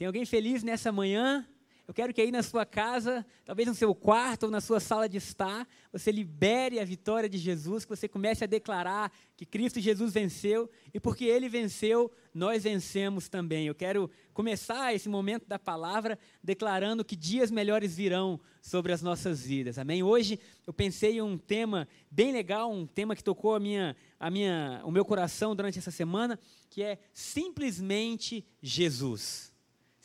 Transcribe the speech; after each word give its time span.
Tem 0.00 0.06
alguém 0.06 0.24
feliz 0.24 0.62
nessa 0.62 0.90
manhã? 0.90 1.46
Eu 1.86 1.92
quero 1.92 2.14
que 2.14 2.22
aí 2.22 2.30
na 2.30 2.42
sua 2.42 2.64
casa, 2.64 3.22
talvez 3.44 3.68
no 3.68 3.74
seu 3.74 3.94
quarto 3.94 4.44
ou 4.44 4.50
na 4.50 4.58
sua 4.58 4.80
sala 4.80 5.06
de 5.06 5.18
estar, 5.18 5.68
você 5.92 6.10
libere 6.10 6.80
a 6.80 6.84
vitória 6.86 7.28
de 7.28 7.36
Jesus, 7.36 7.84
que 7.84 7.94
você 7.94 8.08
comece 8.08 8.42
a 8.42 8.46
declarar 8.46 9.12
que 9.36 9.44
Cristo 9.44 9.78
Jesus 9.78 10.14
venceu 10.14 10.70
e 10.94 10.98
porque 10.98 11.26
ele 11.26 11.50
venceu, 11.50 12.10
nós 12.32 12.62
vencemos 12.62 13.28
também. 13.28 13.66
Eu 13.66 13.74
quero 13.74 14.10
começar 14.32 14.94
esse 14.94 15.06
momento 15.06 15.46
da 15.46 15.58
palavra 15.58 16.18
declarando 16.42 17.04
que 17.04 17.14
dias 17.14 17.50
melhores 17.50 17.94
virão 17.94 18.40
sobre 18.62 18.94
as 18.94 19.02
nossas 19.02 19.44
vidas. 19.44 19.76
Amém? 19.76 20.02
Hoje 20.02 20.40
eu 20.66 20.72
pensei 20.72 21.18
em 21.18 21.20
um 21.20 21.36
tema 21.36 21.86
bem 22.10 22.32
legal, 22.32 22.72
um 22.72 22.86
tema 22.86 23.14
que 23.14 23.22
tocou 23.22 23.54
a 23.54 23.60
minha, 23.60 23.94
a 24.18 24.30
minha, 24.30 24.80
o 24.82 24.90
meu 24.90 25.04
coração 25.04 25.54
durante 25.54 25.78
essa 25.78 25.90
semana, 25.90 26.38
que 26.70 26.82
é 26.82 26.98
simplesmente 27.12 28.46
Jesus. 28.62 29.49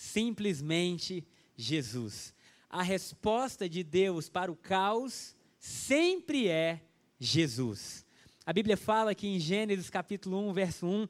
Simplesmente 0.05 1.27
Jesus. 1.57 2.33
A 2.69 2.83
resposta 2.83 3.67
de 3.67 3.83
Deus 3.83 4.29
para 4.29 4.51
o 4.51 4.55
caos 4.55 5.35
sempre 5.57 6.47
é 6.47 6.81
Jesus. 7.19 8.05
A 8.45 8.53
Bíblia 8.53 8.77
fala 8.77 9.15
que 9.15 9.27
em 9.27 9.39
Gênesis 9.39 9.89
capítulo 9.89 10.37
1, 10.49 10.53
verso 10.53 10.85
1, 10.85 11.07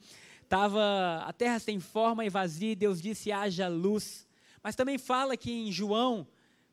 tava 0.47 1.23
a 1.25 1.33
terra 1.33 1.59
sem 1.59 1.77
forma 1.77 2.25
e 2.25 2.29
vazia, 2.29 2.71
e 2.71 2.75
Deus 2.75 3.01
disse: 3.01 3.33
haja 3.33 3.67
luz. 3.67 4.25
Mas 4.63 4.77
também 4.77 4.97
fala 4.97 5.35
que 5.35 5.51
em 5.51 5.71
João, 5.73 6.25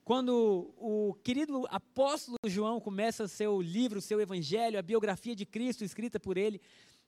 quando 0.04 0.72
o 0.78 1.14
querido 1.24 1.66
apóstolo 1.70 2.38
João 2.46 2.80
começa 2.80 3.26
seu 3.26 3.60
livro, 3.60 4.00
seu 4.00 4.20
evangelho, 4.20 4.78
a 4.78 4.82
biografia 4.82 5.34
de 5.34 5.44
Cristo 5.44 5.84
escrita 5.84 6.20
por 6.20 6.36
ele, 6.36 6.60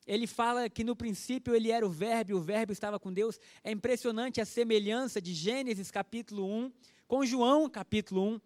ele 0.07 0.27
fala 0.27 0.69
que 0.69 0.85
no 0.85 0.95
princípio 0.95 1.55
ele 1.55 1.71
era 1.71 1.87
o 1.87 1.91
Verbo, 1.91 2.35
o 2.35 2.41
Verbo 2.41 2.73
estava 2.73 2.99
com 3.01 3.13
Deus. 3.13 3.39
É 3.63 3.71
impressionante 3.71 4.41
a 4.41 4.45
semelhança 4.45 5.21
de 5.21 5.33
Gênesis 5.33 5.91
capítulo 5.91 6.47
1 6.47 6.73
com 7.07 7.25
João 7.25 7.69
capítulo 7.69 8.23
1. 8.23 8.41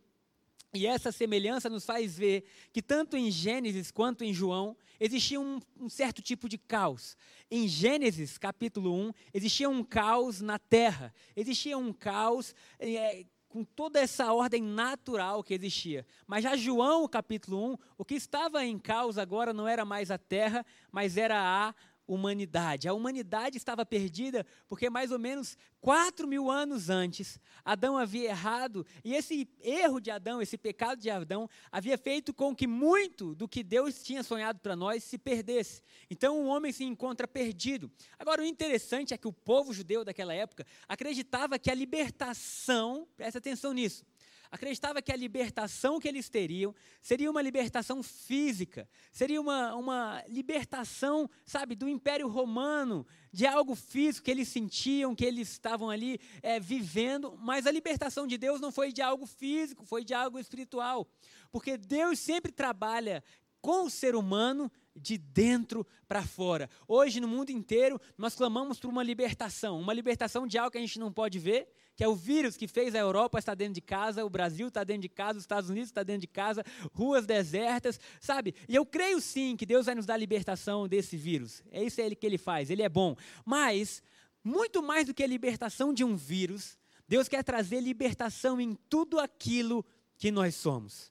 E 0.74 0.86
essa 0.86 1.10
semelhança 1.10 1.70
nos 1.70 1.84
faz 1.84 2.18
ver 2.18 2.44
que 2.72 2.82
tanto 2.82 3.16
em 3.16 3.30
Gênesis 3.30 3.90
quanto 3.90 4.22
em 4.22 4.34
João 4.34 4.76
existia 5.00 5.40
um, 5.40 5.60
um, 5.80 5.88
certo 5.88 6.20
tipo 6.20 6.48
de 6.48 6.58
caos. 6.58 7.16
Em 7.50 7.66
Gênesis 7.66 8.36
capítulo 8.36 8.94
1 8.94 9.12
existia 9.32 9.68
um 9.68 9.82
caos 9.82 10.40
na 10.40 10.58
terra, 10.58 11.14
existia 11.34 11.78
um 11.78 11.92
caos 11.92 12.54
é, 12.78 13.24
com 13.48 13.64
toda 13.64 13.98
essa 13.98 14.32
ordem 14.32 14.62
natural 14.62 15.42
que 15.42 15.54
existia. 15.54 16.06
Mas 16.26 16.44
já 16.44 16.56
João, 16.56 17.08
capítulo 17.08 17.72
1, 17.72 17.78
o 17.96 18.04
que 18.04 18.14
estava 18.14 18.64
em 18.64 18.78
causa 18.78 19.22
agora 19.22 19.52
não 19.52 19.66
era 19.66 19.84
mais 19.84 20.10
a 20.10 20.18
terra, 20.18 20.64
mas 20.92 21.16
era 21.16 21.38
a 21.38 21.74
humanidade. 22.08 22.88
A 22.88 22.94
humanidade 22.94 23.56
estava 23.56 23.84
perdida 23.86 24.44
porque 24.66 24.90
mais 24.90 25.12
ou 25.12 25.18
menos 25.18 25.56
quatro 25.80 26.26
mil 26.26 26.50
anos 26.50 26.90
antes, 26.90 27.38
Adão 27.64 27.96
havia 27.96 28.30
errado, 28.30 28.84
e 29.04 29.14
esse 29.14 29.48
erro 29.60 30.00
de 30.00 30.10
Adão, 30.10 30.42
esse 30.42 30.58
pecado 30.58 31.00
de 31.00 31.10
Adão, 31.10 31.48
havia 31.70 31.96
feito 31.96 32.34
com 32.34 32.56
que 32.56 32.66
muito 32.66 33.34
do 33.34 33.46
que 33.46 33.62
Deus 33.62 34.02
tinha 34.02 34.22
sonhado 34.22 34.58
para 34.58 34.74
nós 34.74 35.04
se 35.04 35.18
perdesse. 35.18 35.82
Então 36.10 36.40
o 36.40 36.46
homem 36.46 36.72
se 36.72 36.82
encontra 36.82 37.28
perdido. 37.28 37.90
Agora, 38.18 38.42
o 38.42 38.44
interessante 38.44 39.14
é 39.14 39.18
que 39.18 39.28
o 39.28 39.32
povo 39.32 39.72
judeu 39.72 40.04
daquela 40.04 40.34
época 40.34 40.66
acreditava 40.88 41.58
que 41.58 41.70
a 41.70 41.74
libertação, 41.74 43.06
presta 43.16 43.38
atenção 43.38 43.72
nisso, 43.72 44.04
acreditava 44.50 45.02
que 45.02 45.12
a 45.12 45.16
libertação 45.16 45.98
que 46.00 46.08
eles 46.08 46.28
teriam 46.28 46.74
seria 47.00 47.30
uma 47.30 47.42
libertação 47.42 48.02
física, 48.02 48.88
seria 49.12 49.40
uma, 49.40 49.74
uma 49.74 50.24
libertação, 50.28 51.28
sabe, 51.44 51.74
do 51.74 51.88
Império 51.88 52.28
Romano, 52.28 53.06
de 53.32 53.46
algo 53.46 53.74
físico 53.74 54.24
que 54.24 54.30
eles 54.30 54.48
sentiam, 54.48 55.14
que 55.14 55.24
eles 55.24 55.50
estavam 55.50 55.90
ali 55.90 56.18
é, 56.42 56.58
vivendo, 56.58 57.36
mas 57.40 57.66
a 57.66 57.70
libertação 57.70 58.26
de 58.26 58.38
Deus 58.38 58.60
não 58.60 58.72
foi 58.72 58.92
de 58.92 59.02
algo 59.02 59.26
físico, 59.26 59.84
foi 59.84 60.04
de 60.04 60.14
algo 60.14 60.38
espiritual, 60.38 61.06
porque 61.50 61.76
Deus 61.76 62.18
sempre 62.18 62.50
trabalha 62.52 63.22
com 63.60 63.84
o 63.84 63.90
ser 63.90 64.14
humano 64.14 64.70
de 64.98 65.16
dentro 65.16 65.86
para 66.06 66.22
fora. 66.22 66.68
Hoje, 66.86 67.20
no 67.20 67.28
mundo 67.28 67.50
inteiro, 67.50 68.00
nós 68.16 68.34
clamamos 68.34 68.78
por 68.78 68.88
uma 68.88 69.02
libertação, 69.02 69.80
uma 69.80 69.92
libertação 69.92 70.46
de 70.46 70.58
algo 70.58 70.70
que 70.70 70.78
a 70.78 70.80
gente 70.80 70.98
não 70.98 71.12
pode 71.12 71.38
ver, 71.38 71.68
que 71.94 72.04
é 72.04 72.08
o 72.08 72.14
vírus 72.14 72.56
que 72.56 72.68
fez 72.68 72.94
a 72.94 72.98
Europa 72.98 73.38
estar 73.38 73.54
dentro 73.54 73.74
de 73.74 73.80
casa, 73.80 74.24
o 74.24 74.30
Brasil 74.30 74.68
está 74.68 74.84
dentro 74.84 75.02
de 75.02 75.08
casa, 75.08 75.38
os 75.38 75.42
Estados 75.42 75.68
Unidos 75.68 75.88
está 75.88 76.02
dentro 76.02 76.22
de 76.22 76.28
casa, 76.28 76.64
ruas 76.92 77.26
desertas, 77.26 77.98
sabe? 78.20 78.54
E 78.68 78.74
eu 78.74 78.86
creio 78.86 79.20
sim 79.20 79.56
que 79.56 79.66
Deus 79.66 79.86
vai 79.86 79.94
nos 79.94 80.06
dar 80.06 80.16
libertação 80.16 80.86
desse 80.86 81.16
vírus. 81.16 81.62
É 81.70 81.82
isso 81.82 81.96
que 82.16 82.26
ele 82.26 82.38
faz, 82.38 82.70
ele 82.70 82.82
é 82.82 82.88
bom. 82.88 83.16
Mas, 83.44 84.02
muito 84.44 84.82
mais 84.82 85.06
do 85.06 85.14
que 85.14 85.24
a 85.24 85.26
libertação 85.26 85.92
de 85.92 86.04
um 86.04 86.16
vírus, 86.16 86.78
Deus 87.08 87.26
quer 87.26 87.42
trazer 87.42 87.80
libertação 87.80 88.60
em 88.60 88.74
tudo 88.88 89.18
aquilo 89.18 89.84
que 90.16 90.30
nós 90.30 90.54
somos. 90.54 91.10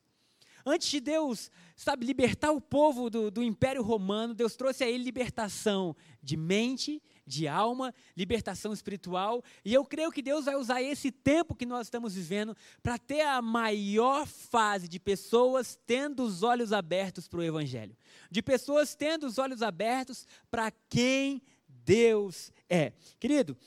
Antes 0.67 0.89
de 0.89 0.99
Deus, 0.99 1.49
sabe, 1.75 2.05
libertar 2.05 2.51
o 2.51 2.59
povo 2.59 3.09
do, 3.09 3.31
do 3.31 3.41
Império 3.41 3.81
Romano, 3.81 4.33
Deus 4.33 4.55
trouxe 4.57 4.83
a 4.83 4.89
ele 4.89 5.03
libertação 5.03 5.95
de 6.21 6.35
mente, 6.35 7.01
de 7.25 7.47
alma, 7.47 7.93
libertação 8.15 8.73
espiritual. 8.73 9.41
E 9.63 9.73
eu 9.73 9.85
creio 9.85 10.11
que 10.11 10.21
Deus 10.21 10.43
vai 10.43 10.55
usar 10.55 10.81
esse 10.81 11.09
tempo 11.09 11.55
que 11.55 11.65
nós 11.65 11.87
estamos 11.87 12.15
vivendo 12.15 12.55
para 12.83 12.97
ter 12.97 13.21
a 13.21 13.41
maior 13.41 14.27
fase 14.27 14.89
de 14.89 14.99
pessoas 14.99 15.79
tendo 15.87 16.23
os 16.23 16.43
olhos 16.43 16.73
abertos 16.73 17.29
para 17.29 17.39
o 17.39 17.43
Evangelho. 17.43 17.95
De 18.29 18.41
pessoas 18.41 18.93
tendo 18.93 19.25
os 19.25 19.37
olhos 19.37 19.61
abertos 19.61 20.27
para 20.51 20.69
quem 20.89 21.41
Deus 21.67 22.51
é. 22.69 22.91
Querido, 23.19 23.57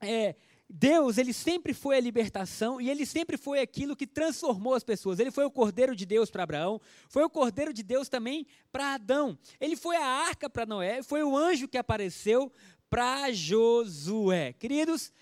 é, 0.00 0.34
Deus, 0.72 1.18
ele 1.18 1.32
sempre 1.32 1.74
foi 1.74 1.96
a 1.96 2.00
libertação 2.00 2.80
e 2.80 2.88
ele 2.88 3.04
sempre 3.04 3.36
foi 3.36 3.60
aquilo 3.60 3.96
que 3.96 4.06
transformou 4.06 4.74
as 4.74 4.84
pessoas. 4.84 5.18
Ele 5.18 5.32
foi 5.32 5.44
o 5.44 5.50
Cordeiro 5.50 5.96
de 5.96 6.06
Deus 6.06 6.30
para 6.30 6.44
Abraão, 6.44 6.80
foi 7.08 7.24
o 7.24 7.30
Cordeiro 7.30 7.72
de 7.72 7.82
Deus 7.82 8.08
também 8.08 8.46
para 8.70 8.94
Adão. 8.94 9.36
Ele 9.60 9.74
foi 9.74 9.96
a 9.96 10.06
arca 10.06 10.48
para 10.48 10.64
Noé, 10.64 11.02
foi 11.02 11.24
o 11.24 11.36
anjo 11.36 11.66
que 11.66 11.76
apareceu 11.76 12.52
para 12.88 13.32
Josué. 13.32 14.52
Queridos, 14.52 15.12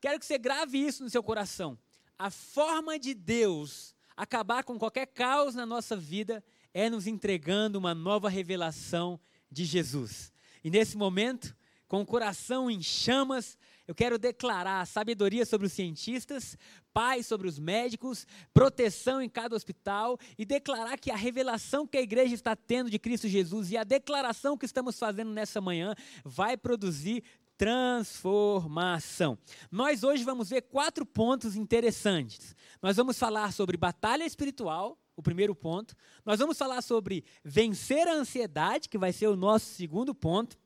quero 0.00 0.20
que 0.20 0.26
você 0.26 0.38
grave 0.38 0.78
isso 0.78 1.02
no 1.02 1.10
seu 1.10 1.22
coração. 1.22 1.76
A 2.16 2.30
forma 2.30 2.96
de 2.96 3.12
Deus 3.12 3.96
acabar 4.16 4.62
com 4.62 4.78
qualquer 4.78 5.06
caos 5.06 5.56
na 5.56 5.66
nossa 5.66 5.96
vida 5.96 6.44
é 6.72 6.88
nos 6.88 7.08
entregando 7.08 7.76
uma 7.76 7.92
nova 7.92 8.28
revelação 8.28 9.18
de 9.50 9.64
Jesus. 9.64 10.32
E 10.62 10.70
nesse 10.70 10.96
momento, 10.96 11.56
com 11.88 12.00
o 12.00 12.06
coração 12.06 12.70
em 12.70 12.80
chamas, 12.80 13.58
eu 13.92 13.94
quero 13.94 14.18
declarar 14.18 14.86
sabedoria 14.86 15.44
sobre 15.44 15.66
os 15.66 15.72
cientistas, 15.74 16.56
paz 16.94 17.26
sobre 17.26 17.46
os 17.46 17.58
médicos, 17.58 18.26
proteção 18.54 19.20
em 19.20 19.28
cada 19.28 19.54
hospital 19.54 20.18
e 20.38 20.46
declarar 20.46 20.96
que 20.96 21.10
a 21.10 21.14
revelação 21.14 21.86
que 21.86 21.98
a 21.98 22.00
igreja 22.00 22.34
está 22.34 22.56
tendo 22.56 22.88
de 22.88 22.98
Cristo 22.98 23.28
Jesus 23.28 23.70
e 23.70 23.76
a 23.76 23.84
declaração 23.84 24.56
que 24.56 24.64
estamos 24.64 24.98
fazendo 24.98 25.30
nessa 25.30 25.60
manhã 25.60 25.94
vai 26.24 26.56
produzir 26.56 27.22
transformação. 27.58 29.36
Nós 29.70 30.02
hoje 30.02 30.24
vamos 30.24 30.48
ver 30.48 30.62
quatro 30.62 31.04
pontos 31.04 31.54
interessantes. 31.54 32.56
Nós 32.80 32.96
vamos 32.96 33.18
falar 33.18 33.52
sobre 33.52 33.76
batalha 33.76 34.24
espiritual, 34.24 34.98
o 35.14 35.22
primeiro 35.22 35.54
ponto. 35.54 35.94
Nós 36.24 36.38
vamos 36.38 36.56
falar 36.56 36.80
sobre 36.80 37.26
vencer 37.44 38.08
a 38.08 38.14
ansiedade, 38.14 38.88
que 38.88 38.96
vai 38.96 39.12
ser 39.12 39.26
o 39.26 39.36
nosso 39.36 39.66
segundo 39.66 40.14
ponto. 40.14 40.58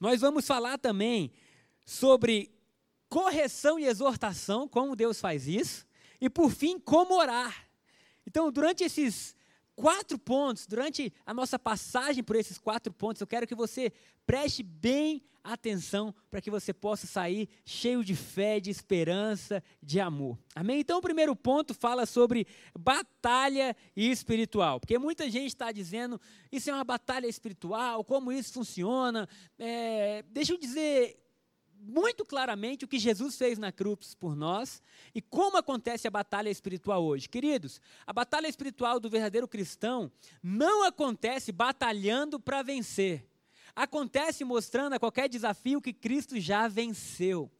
Nós 0.00 0.22
vamos 0.22 0.46
falar 0.46 0.78
também 0.78 1.30
sobre 1.84 2.50
correção 3.08 3.78
e 3.78 3.86
exortação, 3.86 4.66
como 4.66 4.96
Deus 4.96 5.20
faz 5.20 5.46
isso, 5.46 5.86
e 6.20 6.28
por 6.28 6.50
fim, 6.50 6.78
como 6.78 7.14
orar. 7.14 7.68
Então, 8.26 8.50
durante 8.50 8.82
esses 8.82 9.36
quatro 9.76 10.18
pontos, 10.18 10.66
durante 10.66 11.12
a 11.26 11.34
nossa 11.34 11.58
passagem 11.58 12.22
por 12.22 12.36
esses 12.36 12.58
quatro 12.58 12.92
pontos, 12.92 13.20
eu 13.20 13.26
quero 13.26 13.46
que 13.46 13.54
você 13.54 13.92
preste 14.26 14.62
bem 14.62 15.22
atenção 15.44 16.14
para 16.30 16.40
que 16.40 16.50
você 16.50 16.72
possa 16.72 17.06
sair 17.06 17.48
cheio 17.66 18.02
de 18.02 18.16
fé, 18.16 18.58
de 18.58 18.70
esperança, 18.70 19.62
de 19.82 20.00
amor. 20.00 20.38
Amém? 20.54 20.80
Então, 20.80 20.98
o 20.98 21.02
primeiro 21.02 21.36
ponto 21.36 21.74
fala 21.74 22.06
sobre 22.06 22.46
batalha 22.76 23.76
espiritual, 23.94 24.80
porque 24.80 24.98
muita 24.98 25.30
gente 25.30 25.48
está 25.48 25.70
dizendo 25.70 26.18
isso 26.50 26.70
é 26.70 26.72
uma 26.72 26.84
batalha 26.84 27.26
espiritual, 27.26 28.02
como 28.02 28.32
isso 28.32 28.54
funciona. 28.54 29.28
É, 29.58 30.24
deixa 30.30 30.54
eu 30.54 30.58
dizer 30.58 31.23
muito 31.86 32.24
claramente 32.24 32.84
o 32.84 32.88
que 32.88 32.98
Jesus 32.98 33.36
fez 33.36 33.58
na 33.58 33.70
cruz 33.70 34.14
por 34.14 34.34
nós 34.34 34.82
e 35.14 35.20
como 35.20 35.56
acontece 35.56 36.08
a 36.08 36.10
batalha 36.10 36.48
espiritual 36.48 37.04
hoje. 37.04 37.28
Queridos, 37.28 37.80
a 38.06 38.12
batalha 38.12 38.48
espiritual 38.48 38.98
do 38.98 39.10
verdadeiro 39.10 39.46
cristão 39.46 40.10
não 40.42 40.84
acontece 40.84 41.52
batalhando 41.52 42.40
para 42.40 42.62
vencer. 42.62 43.26
Acontece 43.76 44.44
mostrando 44.44 44.94
a 44.94 44.98
qualquer 44.98 45.28
desafio 45.28 45.80
que 45.82 45.92
Cristo 45.92 46.38
já 46.40 46.68
venceu. 46.68 47.50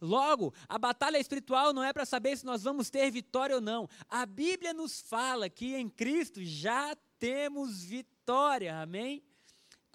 Logo, 0.00 0.54
a 0.66 0.78
batalha 0.78 1.18
espiritual 1.18 1.74
não 1.74 1.84
é 1.84 1.92
para 1.92 2.06
saber 2.06 2.36
se 2.36 2.46
nós 2.46 2.62
vamos 2.62 2.88
ter 2.88 3.10
vitória 3.10 3.56
ou 3.56 3.60
não. 3.60 3.88
A 4.08 4.24
Bíblia 4.24 4.72
nos 4.72 5.00
fala 5.00 5.50
que 5.50 5.74
em 5.74 5.88
Cristo 5.88 6.42
já 6.42 6.96
temos 7.18 7.84
vitória, 7.84 8.80
amém? 8.80 9.22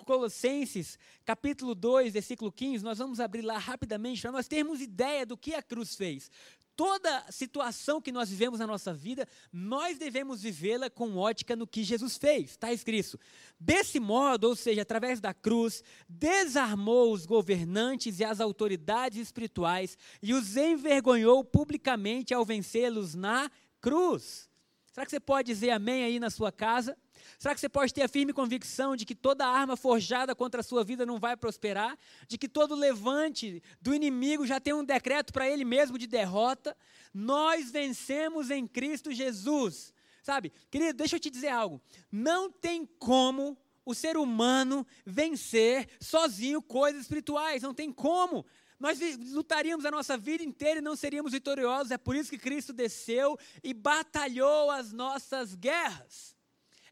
Colossenses, 0.04 1.00
capítulo 1.24 1.74
2, 1.74 2.14
versículo 2.14 2.52
15, 2.52 2.84
nós 2.84 2.98
vamos 2.98 3.20
abrir 3.20 3.42
lá 3.42 3.58
rapidamente 3.58 4.22
para 4.22 4.32
nós 4.32 4.48
termos 4.48 4.82
ideia 4.82 5.26
do 5.26 5.38
que 5.38 5.54
a 5.54 5.62
cruz 5.62 5.96
fez. 5.96 6.30
Toda 6.76 7.26
situação 7.32 8.02
que 8.02 8.12
nós 8.12 8.30
vivemos 8.30 8.60
na 8.60 8.68
nossa 8.68 8.94
vida, 8.94 9.26
nós 9.52 9.98
devemos 9.98 10.42
vivê-la 10.42 10.90
com 10.90 11.16
ótica 11.16 11.56
no 11.56 11.66
que 11.66 11.86
Jesus 11.86 12.18
fez. 12.18 12.52
Está 12.52 12.74
escrito. 12.74 13.18
Desse 13.58 13.98
modo, 13.98 14.50
ou 14.50 14.56
seja, 14.58 14.82
através 14.82 15.22
da 15.22 15.34
cruz, 15.34 15.82
desarmou 16.10 17.14
os 17.14 17.26
governantes 17.26 18.20
e 18.20 18.26
as 18.26 18.42
autoridades 18.42 19.20
espirituais 19.20 19.98
e 20.22 20.34
os 20.34 20.58
envergonhou 20.58 21.46
publicamente 21.46 22.34
ao 22.34 22.44
vencê-los 22.44 23.16
na 23.16 23.50
cruz. 23.80 24.50
Será 24.92 25.06
que 25.06 25.12
você 25.12 25.20
pode 25.20 25.48
dizer 25.48 25.70
amém 25.70 26.04
aí 26.04 26.20
na 26.20 26.30
sua 26.30 26.52
casa? 26.52 26.98
Será 27.38 27.54
que 27.54 27.62
você 27.62 27.70
pode 27.70 27.94
ter 27.94 28.04
a 28.04 28.08
firme 28.08 28.34
convicção 28.34 28.96
de 28.96 29.06
que 29.06 29.16
toda 29.16 29.46
arma 29.46 29.76
forjada 29.76 30.36
contra 30.36 30.62
a 30.62 30.64
sua 30.64 30.84
vida 30.84 31.06
não 31.06 31.20
vai 31.20 31.36
prosperar? 31.36 31.98
De 32.28 32.38
que 32.38 32.48
todo 32.48 32.76
levante 32.76 33.62
do 33.82 33.94
inimigo 33.94 34.46
já 34.46 34.60
tem 34.60 34.74
um 34.74 34.84
decreto 34.84 35.34
para 35.34 35.50
ele 35.50 35.66
mesmo 35.66 35.98
de 35.98 36.08
derrota? 36.08 36.76
Nós 37.14 37.72
vencemos 37.72 38.50
em 38.50 38.68
Cristo 38.68 39.12
Jesus. 39.12 39.94
Sabe, 40.22 40.52
querido, 40.72 40.94
deixa 40.94 41.16
eu 41.16 41.20
te 41.20 41.30
dizer 41.30 41.50
algo. 41.50 41.82
Não 42.12 42.52
tem 42.52 42.86
como 42.98 43.58
o 43.86 43.94
ser 43.94 44.18
humano 44.18 44.86
vencer 45.06 45.88
sozinho 46.00 46.62
coisas 46.62 47.04
espirituais. 47.04 47.62
Não 47.62 47.74
tem 47.74 47.92
como. 47.92 48.46
Nós 48.80 49.00
lutaríamos 49.32 49.86
a 49.86 49.92
nossa 49.92 50.18
vida 50.18 50.44
inteira 50.44 50.80
e 50.80 50.84
não 50.84 50.96
seríamos 50.96 51.32
vitoriosos. 51.32 51.92
É 51.92 51.98
por 51.98 52.16
isso 52.16 52.30
que 52.30 52.38
Cristo 52.38 52.74
desceu 52.74 53.38
e 53.64 53.74
batalhou 53.74 54.70
as 54.70 54.92
nossas 54.92 55.56
guerras. 55.56 56.35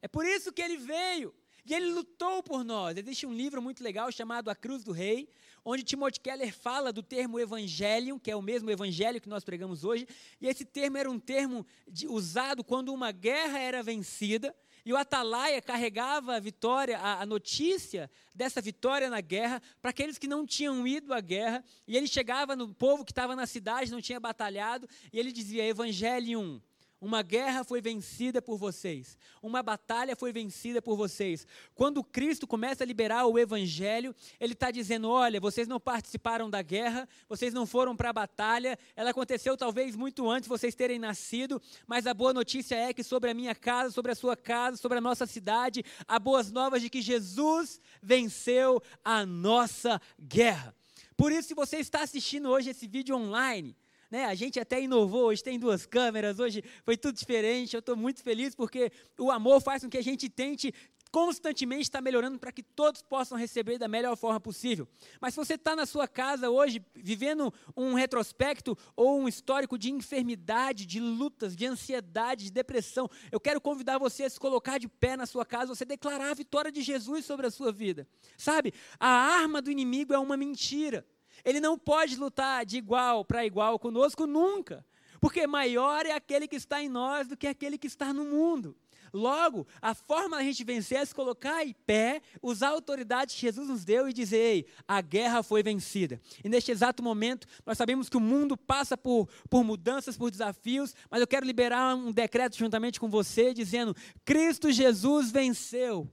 É 0.04 0.08
por 0.10 0.26
isso 0.26 0.52
que 0.52 0.62
ele 0.62 0.76
veio. 0.76 1.34
E 1.66 1.74
ele 1.74 1.94
lutou 1.94 2.44
por 2.44 2.62
nós. 2.62 2.98
Existe 2.98 3.26
um 3.26 3.34
livro 3.34 3.62
muito 3.62 3.82
legal 3.82 4.12
chamado 4.12 4.50
A 4.50 4.56
Cruz 4.56 4.84
do 4.84 4.92
Rei, 4.92 5.30
onde 5.64 5.82
Timothy 5.82 6.20
Keller 6.20 6.54
fala 6.54 6.92
do 6.92 7.02
termo 7.02 7.40
evangelium, 7.40 8.20
que 8.20 8.30
é 8.30 8.36
o 8.36 8.42
mesmo 8.42 8.70
evangelho 8.70 9.22
que 9.22 9.30
nós 9.30 9.46
pregamos 9.46 9.86
hoje. 9.86 10.06
E 10.42 10.48
esse 10.50 10.66
termo 10.66 10.98
era 10.98 11.10
um 11.10 11.18
termo 11.18 11.66
de, 11.88 12.06
usado 12.06 12.66
quando 12.66 12.94
uma 12.94 13.14
guerra 13.14 13.58
era 13.60 13.82
vencida. 13.82 14.54
E 14.86 14.92
o 14.92 14.98
atalaia 14.98 15.62
carregava 15.62 16.36
a 16.36 16.40
vitória, 16.42 17.00
a, 17.00 17.22
a 17.22 17.26
notícia 17.26 18.12
dessa 18.36 18.60
vitória 18.60 19.10
na 19.10 19.22
guerra 19.22 19.62
para 19.82 19.92
aqueles 19.92 20.18
que 20.18 20.28
não 20.28 20.46
tinham 20.46 20.86
ido 20.86 21.14
à 21.14 21.22
guerra. 21.22 21.64
E 21.88 21.96
ele 21.96 22.08
chegava 22.08 22.58
no 22.58 22.76
povo 22.76 23.06
que 23.06 23.14
estava 23.14 23.38
na 23.38 23.48
cidade, 23.48 23.90
não 23.90 24.02
tinha 24.02 24.20
batalhado, 24.20 24.86
e 25.14 25.18
ele 25.18 25.32
dizia: 25.32 25.66
Evangelium, 25.66 26.62
uma 27.04 27.22
guerra 27.22 27.66
foi 27.66 27.82
vencida 27.82 28.42
por 28.42 28.58
vocês. 28.58 29.18
Uma 29.42 29.62
batalha 29.62 30.16
foi 30.16 30.32
vencida 30.32 30.82
por 30.82 30.96
vocês. 30.96 31.46
Quando 31.76 32.02
Cristo 32.02 32.48
começa 32.48 32.82
a 32.82 32.88
liberar 32.88 33.26
o 33.26 33.38
Evangelho, 33.38 34.16
Ele 34.40 34.54
está 34.54 34.72
dizendo: 34.72 35.10
olha, 35.10 35.38
vocês 35.38 35.68
não 35.68 35.82
participaram 35.82 36.50
da 36.50 36.62
guerra, 36.62 37.06
vocês 37.28 37.54
não 37.54 37.66
foram 37.66 37.94
para 37.94 38.10
a 38.10 38.14
batalha, 38.14 38.80
ela 38.96 39.10
aconteceu 39.10 39.58
talvez 39.58 39.98
muito 39.98 40.30
antes 40.30 40.44
de 40.44 40.50
vocês 40.50 40.74
terem 40.76 40.98
nascido, 40.98 41.62
mas 41.86 42.08
a 42.08 42.14
boa 42.14 42.34
notícia 42.34 42.76
é 42.76 42.94
que 42.94 43.04
sobre 43.04 43.30
a 43.30 43.34
minha 43.34 43.54
casa, 43.54 43.92
sobre 43.92 44.14
a 44.14 44.16
sua 44.16 44.38
casa, 44.38 44.78
sobre 44.78 44.98
a 44.98 45.02
nossa 45.02 45.26
cidade, 45.26 45.84
há 46.08 46.18
boas 46.18 46.54
novas 46.54 46.82
de 46.82 46.90
que 46.90 47.02
Jesus 47.02 47.82
venceu 48.02 48.82
a 49.04 49.26
nossa 49.26 50.02
guerra. 50.18 50.74
Por 51.18 51.34
isso, 51.34 51.50
se 51.50 51.54
você 51.54 51.78
está 51.78 52.02
assistindo 52.02 52.50
hoje 52.50 52.70
esse 52.70 52.88
vídeo 52.88 53.18
online, 53.18 53.76
né? 54.14 54.26
A 54.26 54.36
gente 54.36 54.60
até 54.60 54.80
inovou, 54.80 55.24
hoje 55.24 55.44
tem 55.44 55.58
duas 55.58 55.88
câmeras, 55.88 56.38
hoje 56.38 56.64
foi 56.84 56.96
tudo 56.96 57.18
diferente. 57.18 57.74
Eu 57.74 57.80
estou 57.80 57.96
muito 57.96 58.22
feliz 58.22 58.54
porque 58.54 58.92
o 59.18 59.32
amor 59.32 59.60
faz 59.60 59.82
com 59.82 59.90
que 59.90 59.98
a 59.98 60.04
gente 60.04 60.30
tente 60.30 60.72
constantemente 61.12 61.82
estar 61.82 62.00
melhorando 62.00 62.38
para 62.38 62.52
que 62.52 62.62
todos 62.62 63.02
possam 63.02 63.36
receber 63.36 63.80
da 63.80 63.88
melhor 63.88 64.16
forma 64.16 64.40
possível. 64.40 64.88
Mas 65.20 65.34
se 65.34 65.40
você 65.40 65.56
está 65.56 65.76
na 65.76 65.88
sua 65.88 66.08
casa 66.08 66.52
hoje, 66.52 66.80
vivendo 66.94 67.52
um 67.76 67.96
retrospecto 67.96 68.78
ou 68.96 69.20
um 69.20 69.28
histórico 69.28 69.80
de 69.80 69.92
enfermidade, 69.92 70.86
de 70.86 71.00
lutas, 71.00 71.56
de 71.56 71.66
ansiedade, 71.66 72.46
de 72.46 72.52
depressão, 72.52 73.10
eu 73.32 73.40
quero 73.40 73.60
convidar 73.60 73.98
você 73.98 74.26
a 74.26 74.30
se 74.30 74.40
colocar 74.40 74.78
de 74.78 74.88
pé 74.88 75.18
na 75.18 75.26
sua 75.26 75.44
casa, 75.44 75.74
você 75.74 75.86
declarar 75.86 76.30
a 76.30 76.36
vitória 76.36 76.72
de 76.72 76.84
Jesus 76.84 77.26
sobre 77.26 77.48
a 77.48 77.52
sua 77.52 77.72
vida. 77.72 78.08
Sabe, 78.38 78.76
a 79.00 79.08
arma 79.08 79.60
do 79.60 79.72
inimigo 79.72 80.14
é 80.14 80.20
uma 80.20 80.38
mentira. 80.38 81.04
Ele 81.44 81.60
não 81.60 81.78
pode 81.78 82.16
lutar 82.16 82.66
de 82.66 82.78
igual 82.78 83.24
para 83.26 83.46
igual 83.46 83.80
conosco 83.80 84.26
nunca, 84.26 84.86
porque 85.20 85.48
maior 85.48 86.06
é 86.06 86.12
aquele 86.12 86.48
que 86.48 86.56
está 86.56 86.82
em 86.82 86.90
nós 86.90 87.28
do 87.28 87.38
que 87.38 87.48
aquele 87.48 87.78
que 87.78 87.88
está 87.88 88.14
no 88.14 88.26
mundo. 88.26 88.76
Logo, 89.14 89.68
a 89.80 89.94
forma 89.94 90.38
da 90.38 90.44
gente 90.44 90.64
vencer 90.64 90.98
é 90.98 91.06
se 91.06 91.14
colocar 91.14 91.64
em 91.64 91.72
pé, 91.86 92.20
usar 92.42 92.70
a 92.70 92.72
autoridade 92.72 93.36
que 93.36 93.42
Jesus 93.42 93.70
nos 93.70 93.86
deu 93.86 94.10
e 94.10 94.14
dizer: 94.14 94.38
Ei, 94.38 94.66
a 94.88 95.02
guerra 95.02 95.44
foi 95.44 95.62
vencida. 95.62 96.20
E 96.44 96.50
neste 96.50 96.72
exato 96.72 97.04
momento, 97.04 97.46
nós 97.64 97.78
sabemos 97.78 98.10
que 98.10 98.18
o 98.18 98.20
mundo 98.20 98.58
passa 98.58 98.98
por, 98.98 99.30
por 99.52 99.64
mudanças, 99.64 100.18
por 100.18 100.32
desafios, 100.32 100.96
mas 101.12 101.22
eu 101.22 101.28
quero 101.28 101.46
liberar 101.46 101.96
um 101.96 102.12
decreto 102.12 102.58
juntamente 102.58 103.00
com 103.00 103.08
você, 103.08 103.54
dizendo: 103.54 103.96
Cristo 104.26 104.72
Jesus 104.72 105.30
venceu. 105.30 106.10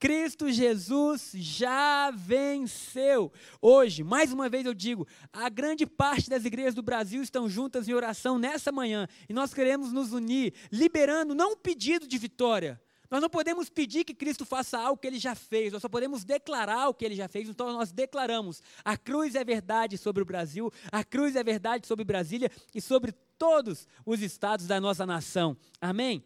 Cristo 0.00 0.50
Jesus 0.50 1.30
já 1.34 2.10
venceu. 2.10 3.30
Hoje, 3.60 4.02
mais 4.02 4.32
uma 4.32 4.48
vez 4.48 4.64
eu 4.64 4.72
digo, 4.72 5.06
a 5.30 5.50
grande 5.50 5.84
parte 5.84 6.30
das 6.30 6.46
igrejas 6.46 6.74
do 6.74 6.82
Brasil 6.82 7.22
estão 7.22 7.50
juntas 7.50 7.86
em 7.86 7.92
oração 7.92 8.38
nessa 8.38 8.72
manhã 8.72 9.06
e 9.28 9.34
nós 9.34 9.52
queremos 9.52 9.92
nos 9.92 10.14
unir, 10.14 10.54
liberando 10.72 11.34
não 11.34 11.52
um 11.52 11.56
pedido 11.56 12.08
de 12.08 12.16
vitória. 12.16 12.80
Nós 13.10 13.20
não 13.20 13.28
podemos 13.28 13.68
pedir 13.68 14.04
que 14.04 14.14
Cristo 14.14 14.46
faça 14.46 14.78
algo 14.78 14.96
que 14.96 15.06
ele 15.06 15.18
já 15.18 15.34
fez, 15.34 15.72
nós 15.72 15.82
só 15.82 15.88
podemos 15.88 16.24
declarar 16.24 16.88
o 16.88 16.94
que 16.94 17.04
ele 17.04 17.16
já 17.16 17.28
fez. 17.28 17.48
Então 17.48 17.70
nós 17.70 17.92
declaramos: 17.92 18.62
a 18.82 18.96
cruz 18.96 19.34
é 19.34 19.44
verdade 19.44 19.98
sobre 19.98 20.22
o 20.22 20.26
Brasil, 20.26 20.72
a 20.90 21.04
cruz 21.04 21.36
é 21.36 21.44
verdade 21.44 21.86
sobre 21.86 22.04
Brasília 22.04 22.50
e 22.74 22.80
sobre 22.80 23.12
todos 23.36 23.86
os 24.06 24.22
estados 24.22 24.66
da 24.66 24.80
nossa 24.80 25.04
nação. 25.04 25.56
Amém? 25.78 26.24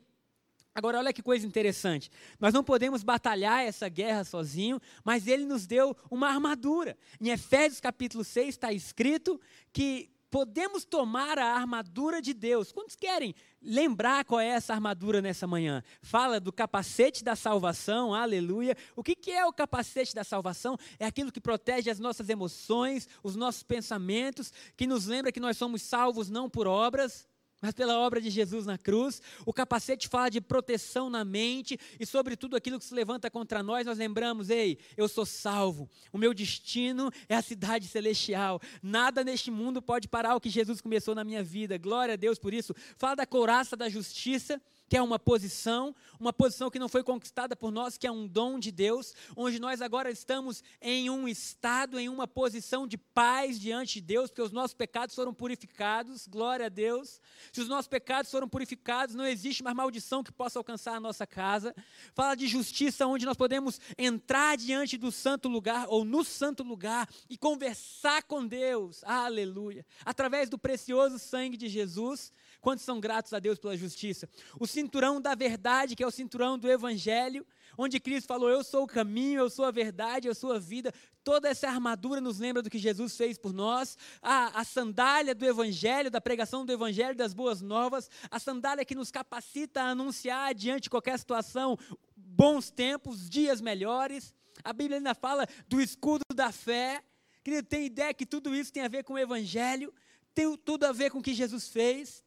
Agora, 0.75 0.99
olha 0.99 1.13
que 1.13 1.23
coisa 1.23 1.47
interessante. 1.47 2.11
Nós 2.41 2.53
não 2.53 2.65
podemos 2.65 3.05
batalhar 3.05 3.65
essa 3.65 3.89
guerra 3.89 4.25
sozinho, 4.25 4.81
mas 5.05 5.29
ele 5.29 5.45
nos 5.45 5.67
deu 5.67 5.97
uma 6.11 6.29
armadura. 6.29 6.99
Em 7.21 7.29
Efésios 7.29 7.81
capítulo 7.81 8.25
6 8.25 8.49
está 8.49 8.73
escrito 8.73 9.41
que 9.73 10.11
podemos 10.33 10.85
tomar 10.85 11.39
a 11.39 11.55
armadura 11.55 12.21
de 12.21 12.35
Deus. 12.35 12.73
Quantos 12.73 12.97
querem 12.97 13.37
lembrar 13.63 14.25
qual 14.25 14.41
é 14.41 14.49
essa 14.49 14.75
armadura 14.75 15.23
nessa 15.23 15.47
manhã? 15.47 15.81
Fala 16.03 16.41
do 16.41 16.53
capacete 16.53 17.23
da 17.23 17.37
salvação, 17.37 18.13
aleluia. 18.13 18.77
O 18.97 19.03
que, 19.05 19.15
que 19.15 19.31
é 19.31 19.47
o 19.47 19.53
capacete 19.53 20.13
da 20.13 20.25
salvação? 20.25 20.77
É 20.99 21.07
aquilo 21.07 21.31
que 21.31 21.41
protege 21.41 21.89
as 21.89 22.01
nossas 22.01 22.29
emoções, 22.29 23.09
os 23.23 23.37
nossos 23.37 23.63
pensamentos, 23.63 24.53
que 24.77 24.89
nos 24.89 25.07
lembra 25.07 25.31
que 25.31 25.39
nós 25.39 25.57
somos 25.57 25.83
salvos 25.83 26.29
não 26.29 26.51
por 26.51 26.67
obras, 26.67 27.29
mas 27.65 27.73
pela 27.73 27.99
obra 27.99 28.21
de 28.21 28.29
Jesus 28.29 28.67
na 28.67 28.77
cruz. 28.77 29.23
O 29.47 29.53
capacete 29.53 30.07
fala 30.07 30.29
de 30.29 30.39
proteção 30.39 31.09
na 31.09 31.25
mente 31.25 31.81
e 31.99 32.05
sobre 32.05 32.37
tudo 32.37 32.57
aquilo 32.57 32.79
que 32.79 32.85
se 32.85 32.93
levanta 32.93 33.31
contra 33.31 33.63
nós, 33.63 33.87
nós 33.87 33.97
lembramos: 33.97 34.51
ei, 34.51 34.77
eu 34.99 35.09
sou 35.09 35.25
salvo, 35.25 35.89
o 36.13 36.19
meu 36.19 36.35
destino 36.35 37.11
é 37.27 37.35
a 37.35 37.41
cidade 37.41 37.89
celestial. 37.89 38.61
Nada 38.83 39.25
neste 39.25 39.51
mundo 39.51 39.81
pode 39.81 40.09
parar 40.09 40.37
o 40.37 40.41
que 40.43 40.51
Jesus 40.51 40.83
começou 40.83 41.15
na 41.15 41.25
minha 41.25 41.43
vida. 41.43 41.79
Glória 41.79 42.13
a 42.13 42.17
Deus 42.19 42.39
por 42.39 42.53
isso. 42.53 42.75
Fala 42.99 43.15
da 43.15 43.27
couraça 43.27 43.75
da 43.75 43.89
justiça 43.89 44.61
que 44.89 44.97
é 44.97 45.03
uma 45.03 45.19
posição, 45.19 45.95
uma 46.21 46.33
posição 46.33 46.71
que 46.71 46.79
não 46.79 46.89
foi 46.89 47.03
conquistada 47.03 47.57
por 47.57 47.71
nós, 47.71 47.97
que 47.97 48.07
é 48.07 48.11
um 48.11 48.27
dom 48.27 48.59
de 48.59 48.71
Deus, 48.71 49.15
onde 49.37 49.59
nós 49.59 49.81
agora 49.81 50.11
estamos 50.11 50.63
em 50.81 51.11
um 51.11 51.27
estado, 51.27 51.99
em 51.99 52.09
uma 52.09 52.27
posição 52.27 52.87
de 52.87 52.99
paz 52.99 53.59
diante 53.59 53.95
de 53.95 54.01
Deus, 54.03 54.31
porque 54.31 54.43
os 54.43 54.53
nossos 54.53 54.75
pecados 54.75 55.15
foram 55.15 55.33
purificados, 55.33 56.27
glória 56.27 56.67
a 56.67 56.69
Deus. 56.69 57.21
Se 57.53 57.61
os 57.61 57.69
nossos 57.69 57.89
pecados 57.89 58.31
foram 58.31 58.49
purificados, 58.49 59.15
não 59.15 59.27
existe 59.27 59.63
mais 59.63 59.77
maldição 59.77 60.23
que 60.23 60.33
possa 60.33 60.59
alcançar 60.59 60.95
a 60.95 61.01
nossa 61.01 61.27
casa. 61.27 61.75
Fala 62.15 62.35
de 62.35 62.47
justiça, 62.47 63.07
onde 63.07 63.25
nós 63.27 63.37
podemos 63.37 63.81
entrar 63.97 64.57
diante 64.57 64.97
do 64.97 65.11
santo 65.11 65.49
lugar, 65.49 65.87
ou 65.89 66.05
no 66.05 66.25
santo 66.25 66.63
lugar, 66.63 67.09
e 67.29 67.37
conversar 67.37 68.23
com 68.25 68.47
Deus, 68.47 69.03
aleluia, 69.05 69.85
através 70.05 70.49
do 70.49 70.59
precioso 70.59 71.19
sangue 71.19 71.57
de 71.57 71.69
Jesus. 71.69 72.33
Quantos 72.65 72.83
são 72.83 72.99
gratos 72.99 73.35
a 73.35 73.39
Deus 73.39 73.59
pela 73.59 73.77
justiça? 73.77 74.27
O 74.59 74.67
cinturão 74.67 75.21
da 75.21 75.35
verdade, 75.35 75.95
que 75.95 76.03
é 76.03 76.07
o 76.07 76.11
cinturão 76.11 76.59
do 76.59 76.67
Evangelho, 76.67 77.47
onde 77.77 78.01
Cristo 78.01 78.27
falou: 78.27 78.49
Eu 78.49 78.65
sou 78.65 78.85
o 78.85 78.87
caminho, 78.87 79.41
eu 79.41 79.51
sou 79.51 79.67
a 79.67 79.71
verdade, 79.71 80.29
eu 80.29 80.35
sou 80.35 80.51
a 80.51 80.59
vida. 80.59 80.91
Toda 81.23 81.47
essa 81.47 81.69
armadura 81.69 82.23
nos 82.23 82.39
lembra 82.39 82.63
do 82.63 82.71
que 82.71 82.79
Jesus 82.79 83.19
fez 83.19 83.37
por 83.37 83.53
nós. 83.53 83.99
A, 84.23 84.61
a 84.61 84.65
sandália 84.65 85.35
do 85.35 85.45
Evangelho, 85.45 86.11
da 86.11 86.23
pregação 86.23 86.65
do 86.65 86.73
Evangelho, 86.73 87.15
das 87.15 87.35
boas 87.35 87.61
novas. 87.61 88.09
A 88.31 88.39
sandália 88.39 88.83
que 88.83 88.95
nos 88.95 89.11
capacita 89.11 89.83
a 89.83 89.91
anunciar 89.91 90.55
diante 90.55 90.85
de 90.85 90.91
qualquer 90.91 91.19
situação 91.19 91.79
bons 92.17 92.71
tempos, 92.71 93.29
dias 93.29 93.61
melhores. 93.61 94.33
A 94.65 94.73
Bíblia 94.73 94.97
ainda 94.97 95.15
fala 95.15 95.47
do 95.69 95.83
escudo 95.83 96.23
da 96.35 96.51
fé. 96.51 97.05
Querido, 97.43 97.69
tem 97.69 97.85
ideia 97.85 98.15
que 98.15 98.25
tudo 98.25 98.55
isso 98.55 98.73
tem 98.73 98.83
a 98.83 98.89
ver 98.89 99.05
com 99.05 99.13
o 99.13 99.19
Evangelho, 99.19 99.93
tem 100.35 100.57
tudo 100.57 100.85
a 100.85 100.93
ver 100.93 101.11
com 101.11 101.19
o 101.19 101.23
que 101.23 101.35
Jesus 101.35 101.69
fez 101.69 102.25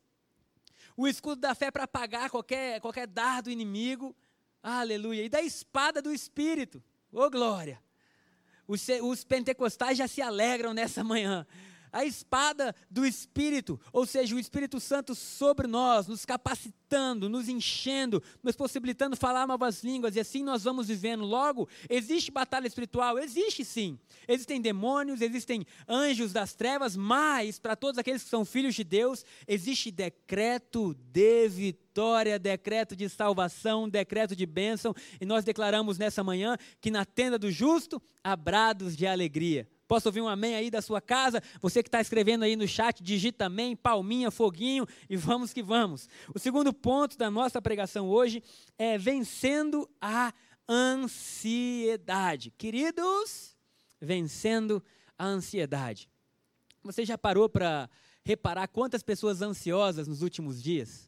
o 0.98 1.08
escudo 1.08 1.40
da 1.40 1.56
fé 1.56 1.72
para 1.72 1.84
apagar 1.84 2.30
qualquer, 2.30 2.82
qualquer 2.82 3.08
dardo 3.08 3.50
inimigo, 3.50 4.14
aleluia, 4.62 5.24
e 5.24 5.30
da 5.30 5.42
espada 5.42 6.02
do 6.02 6.12
Espírito, 6.12 6.84
Ô 7.12 7.22
oh, 7.22 7.30
glória! 7.30 7.82
Os, 8.68 8.86
os 9.02 9.24
pentecostais 9.24 9.98
já 9.98 10.08
se 10.08 10.22
alegram 10.22 10.74
nessa 10.74 11.04
manhã 11.04 11.48
a 11.98 12.06
espada 12.06 12.76
do 12.92 13.04
Espírito, 13.04 13.80
ou 13.92 14.06
seja, 14.06 14.36
o 14.36 14.40
Espírito 14.40 14.80
Santo 14.80 15.16
sobre 15.16 15.66
nós, 15.66 16.06
nos 16.06 16.26
capacitando, 16.26 17.28
nos 17.28 17.50
enchendo, 17.50 18.22
nos 18.44 18.56
possibilitando 18.56 19.16
falar 19.16 19.48
novas 19.48 19.84
línguas, 19.84 20.16
e 20.16 20.20
assim 20.20 20.44
nós 20.44 20.64
vamos 20.64 20.88
vivendo. 20.88 21.26
Logo, 21.26 21.68
existe 21.90 22.30
batalha 22.30 22.68
espiritual? 22.68 23.18
Existe 23.18 23.66
sim. 23.66 23.98
Existem 24.28 24.62
demônios, 24.62 25.22
existem 25.22 25.66
anjos 25.90 26.32
das 26.32 26.54
trevas, 26.54 26.96
mas 26.96 27.58
para 27.58 27.76
todos 27.76 27.98
aqueles 27.98 28.24
que 28.24 28.30
são 28.30 28.46
filhos 28.46 28.76
de 28.76 28.84
Deus, 28.84 29.26
existe 29.48 29.90
decreto 29.90 30.94
de 31.12 31.50
vitória, 31.50 32.38
decreto 32.38 32.96
de 32.96 33.10
salvação, 33.10 33.90
decreto 33.90 34.36
de 34.36 34.46
bênção, 34.46 34.94
e 35.20 35.26
nós 35.26 35.44
declaramos 35.44 35.98
nessa 35.98 36.24
manhã 36.24 36.58
que 36.80 36.92
na 36.92 37.04
tenda 37.06 37.40
do 37.40 37.50
justo 37.52 38.00
há 38.24 38.36
brados 38.36 38.96
de 38.96 39.08
alegria. 39.08 39.68
Posso 39.88 40.10
ouvir 40.10 40.22
um 40.22 40.28
amém 40.28 40.56
aí 40.56 40.70
da 40.70 40.82
sua 40.82 41.00
casa? 41.00 41.42
Você 41.62 41.82
que 41.82 41.88
está 41.88 42.02
escrevendo 42.02 42.44
aí 42.44 42.56
no 42.56 42.68
chat, 42.68 43.02
digita 43.02 43.46
amém, 43.46 43.76
palminha, 43.76 44.30
foguinho 44.30 44.86
e 45.10 45.16
vamos 45.16 45.54
que 45.54 45.64
vamos. 45.64 46.10
O 46.36 46.40
segundo 46.40 46.74
ponto 46.74 47.18
da 47.18 47.32
nossa 47.32 47.62
pregação 47.62 48.10
hoje 48.10 48.44
é 48.78 48.98
vencendo 48.98 49.90
a 50.02 50.34
ansiedade. 50.68 52.52
Queridos, 52.58 53.56
vencendo 54.02 54.84
a 55.18 55.26
ansiedade. 55.26 56.10
Você 56.84 57.06
já 57.06 57.18
parou 57.18 57.48
para 57.48 57.90
reparar 58.24 58.68
quantas 58.68 59.02
pessoas 59.02 59.42
ansiosas 59.42 60.06
nos 60.08 60.22
últimos 60.22 60.62
dias? 60.62 61.07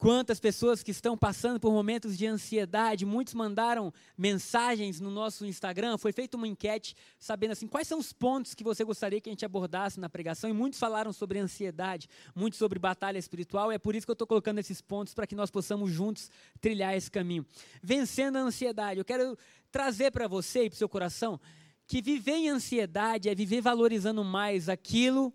Quantas 0.00 0.40
pessoas 0.40 0.82
que 0.82 0.92
estão 0.92 1.14
passando 1.14 1.60
por 1.60 1.70
momentos 1.70 2.16
de 2.16 2.26
ansiedade, 2.26 3.04
muitos 3.04 3.34
mandaram 3.34 3.92
mensagens 4.16 4.98
no 4.98 5.10
nosso 5.10 5.44
Instagram, 5.44 5.98
foi 5.98 6.10
feita 6.10 6.38
uma 6.38 6.48
enquete 6.48 6.96
sabendo 7.18 7.50
assim, 7.50 7.66
quais 7.66 7.86
são 7.86 7.98
os 7.98 8.10
pontos 8.10 8.54
que 8.54 8.64
você 8.64 8.82
gostaria 8.82 9.20
que 9.20 9.28
a 9.28 9.32
gente 9.32 9.44
abordasse 9.44 10.00
na 10.00 10.08
pregação, 10.08 10.48
e 10.48 10.54
muitos 10.54 10.80
falaram 10.80 11.12
sobre 11.12 11.38
ansiedade, 11.38 12.08
muitos 12.34 12.58
sobre 12.58 12.78
batalha 12.78 13.18
espiritual, 13.18 13.70
e 13.70 13.74
é 13.74 13.78
por 13.78 13.94
isso 13.94 14.06
que 14.06 14.10
eu 14.10 14.14
estou 14.14 14.26
colocando 14.26 14.58
esses 14.58 14.80
pontos 14.80 15.12
para 15.12 15.26
que 15.26 15.34
nós 15.34 15.50
possamos 15.50 15.90
juntos 15.90 16.30
trilhar 16.62 16.96
esse 16.96 17.10
caminho. 17.10 17.44
Vencendo 17.82 18.36
a 18.36 18.40
ansiedade, 18.40 19.00
eu 19.00 19.04
quero 19.04 19.36
trazer 19.70 20.12
para 20.12 20.26
você 20.26 20.64
e 20.64 20.70
para 20.70 20.76
o 20.76 20.78
seu 20.78 20.88
coração 20.88 21.38
que 21.86 22.00
viver 22.00 22.36
em 22.36 22.48
ansiedade 22.48 23.28
é 23.28 23.34
viver 23.34 23.60
valorizando 23.60 24.24
mais 24.24 24.66
aquilo 24.70 25.30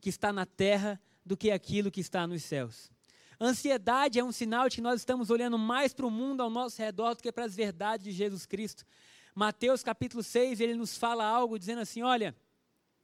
que 0.00 0.08
está 0.08 0.32
na 0.32 0.44
terra 0.44 1.00
do 1.24 1.36
que 1.36 1.52
aquilo 1.52 1.88
que 1.88 2.00
está 2.00 2.26
nos 2.26 2.42
céus. 2.42 2.97
Ansiedade 3.40 4.18
é 4.18 4.24
um 4.24 4.32
sinal 4.32 4.68
de 4.68 4.76
que 4.76 4.82
nós 4.82 5.00
estamos 5.00 5.30
olhando 5.30 5.56
mais 5.56 5.94
para 5.94 6.06
o 6.06 6.10
mundo 6.10 6.42
ao 6.42 6.50
nosso 6.50 6.82
redor 6.82 7.14
do 7.14 7.22
que 7.22 7.30
para 7.30 7.44
as 7.44 7.54
verdades 7.54 8.04
de 8.04 8.10
Jesus 8.10 8.44
Cristo. 8.44 8.84
Mateus 9.32 9.80
capítulo 9.80 10.24
6, 10.24 10.60
ele 10.60 10.74
nos 10.74 10.98
fala 10.98 11.24
algo 11.24 11.56
dizendo 11.56 11.80
assim: 11.80 12.02
olha, 12.02 12.34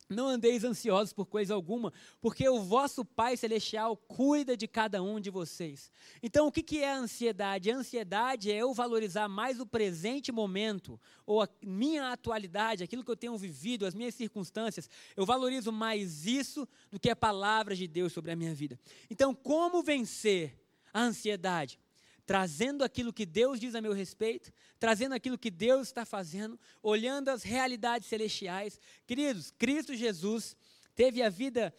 não 0.08 0.28
andeis 0.28 0.64
ansiosos 0.64 1.12
por 1.12 1.26
coisa 1.26 1.54
alguma, 1.54 1.92
porque 2.20 2.48
o 2.48 2.62
vosso 2.62 3.04
Pai 3.04 3.36
Celestial 3.36 3.96
cuida 3.96 4.56
de 4.56 4.68
cada 4.68 5.02
um 5.02 5.18
de 5.18 5.30
vocês. 5.30 5.90
Então, 6.22 6.46
o 6.46 6.52
que 6.52 6.78
é 6.78 6.92
a 6.92 6.98
ansiedade? 6.98 7.70
A 7.70 7.76
ansiedade 7.76 8.50
é 8.50 8.56
eu 8.56 8.74
valorizar 8.74 9.28
mais 9.28 9.60
o 9.60 9.66
presente 9.66 10.30
momento, 10.30 11.00
ou 11.26 11.42
a 11.42 11.48
minha 11.62 12.12
atualidade, 12.12 12.84
aquilo 12.84 13.04
que 13.04 13.10
eu 13.10 13.16
tenho 13.16 13.36
vivido, 13.38 13.86
as 13.86 13.94
minhas 13.94 14.14
circunstâncias. 14.14 14.88
Eu 15.16 15.24
valorizo 15.24 15.72
mais 15.72 16.26
isso 16.26 16.68
do 16.90 17.00
que 17.00 17.10
a 17.10 17.16
palavra 17.16 17.74
de 17.74 17.86
Deus 17.86 18.12
sobre 18.12 18.30
a 18.30 18.36
minha 18.36 18.54
vida. 18.54 18.78
Então, 19.10 19.34
como 19.34 19.82
vencer 19.82 20.58
a 20.92 21.02
ansiedade? 21.02 21.78
Trazendo 22.26 22.82
aquilo 22.82 23.12
que 23.12 23.26
Deus 23.26 23.60
diz 23.60 23.74
a 23.74 23.80
meu 23.80 23.92
respeito, 23.92 24.52
trazendo 24.78 25.14
aquilo 25.14 25.38
que 25.38 25.50
Deus 25.50 25.88
está 25.88 26.04
fazendo, 26.04 26.58
olhando 26.82 27.28
as 27.28 27.42
realidades 27.42 28.08
celestiais. 28.08 28.80
Queridos, 29.06 29.52
Cristo 29.58 29.94
Jesus 29.94 30.56
teve 30.94 31.22
a 31.22 31.28
vida 31.28 31.74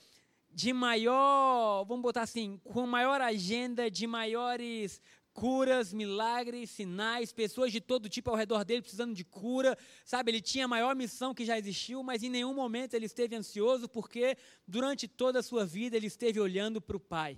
de 0.52 0.72
maior, 0.72 1.84
vamos 1.86 2.04
botar 2.04 2.22
assim, 2.22 2.60
com 2.64 2.86
maior 2.88 3.20
agenda, 3.22 3.92
de 3.92 4.08
maiores 4.08 5.02
curas, 5.34 5.92
milagres, 5.92 6.70
sinais, 6.70 7.34
pessoas 7.34 7.70
de 7.70 7.82
todo 7.82 8.08
tipo 8.08 8.30
ao 8.30 8.38
redor 8.38 8.64
dele 8.64 8.82
precisando 8.82 9.14
de 9.14 9.26
cura, 9.26 9.78
sabe? 10.06 10.32
Ele 10.32 10.42
tinha 10.42 10.64
a 10.64 10.68
maior 10.68 10.96
missão 10.96 11.34
que 11.34 11.44
já 11.44 11.58
existiu, 11.58 12.02
mas 12.02 12.24
em 12.24 12.30
nenhum 12.30 12.54
momento 12.54 12.94
ele 12.94 13.06
esteve 13.06 13.36
ansioso, 13.36 13.90
porque 13.90 14.38
durante 14.66 15.10
toda 15.10 15.40
a 15.40 15.44
sua 15.44 15.66
vida 15.66 15.98
ele 15.98 16.08
esteve 16.08 16.40
olhando 16.40 16.80
para 16.80 16.96
o 16.96 17.02
Pai. 17.02 17.38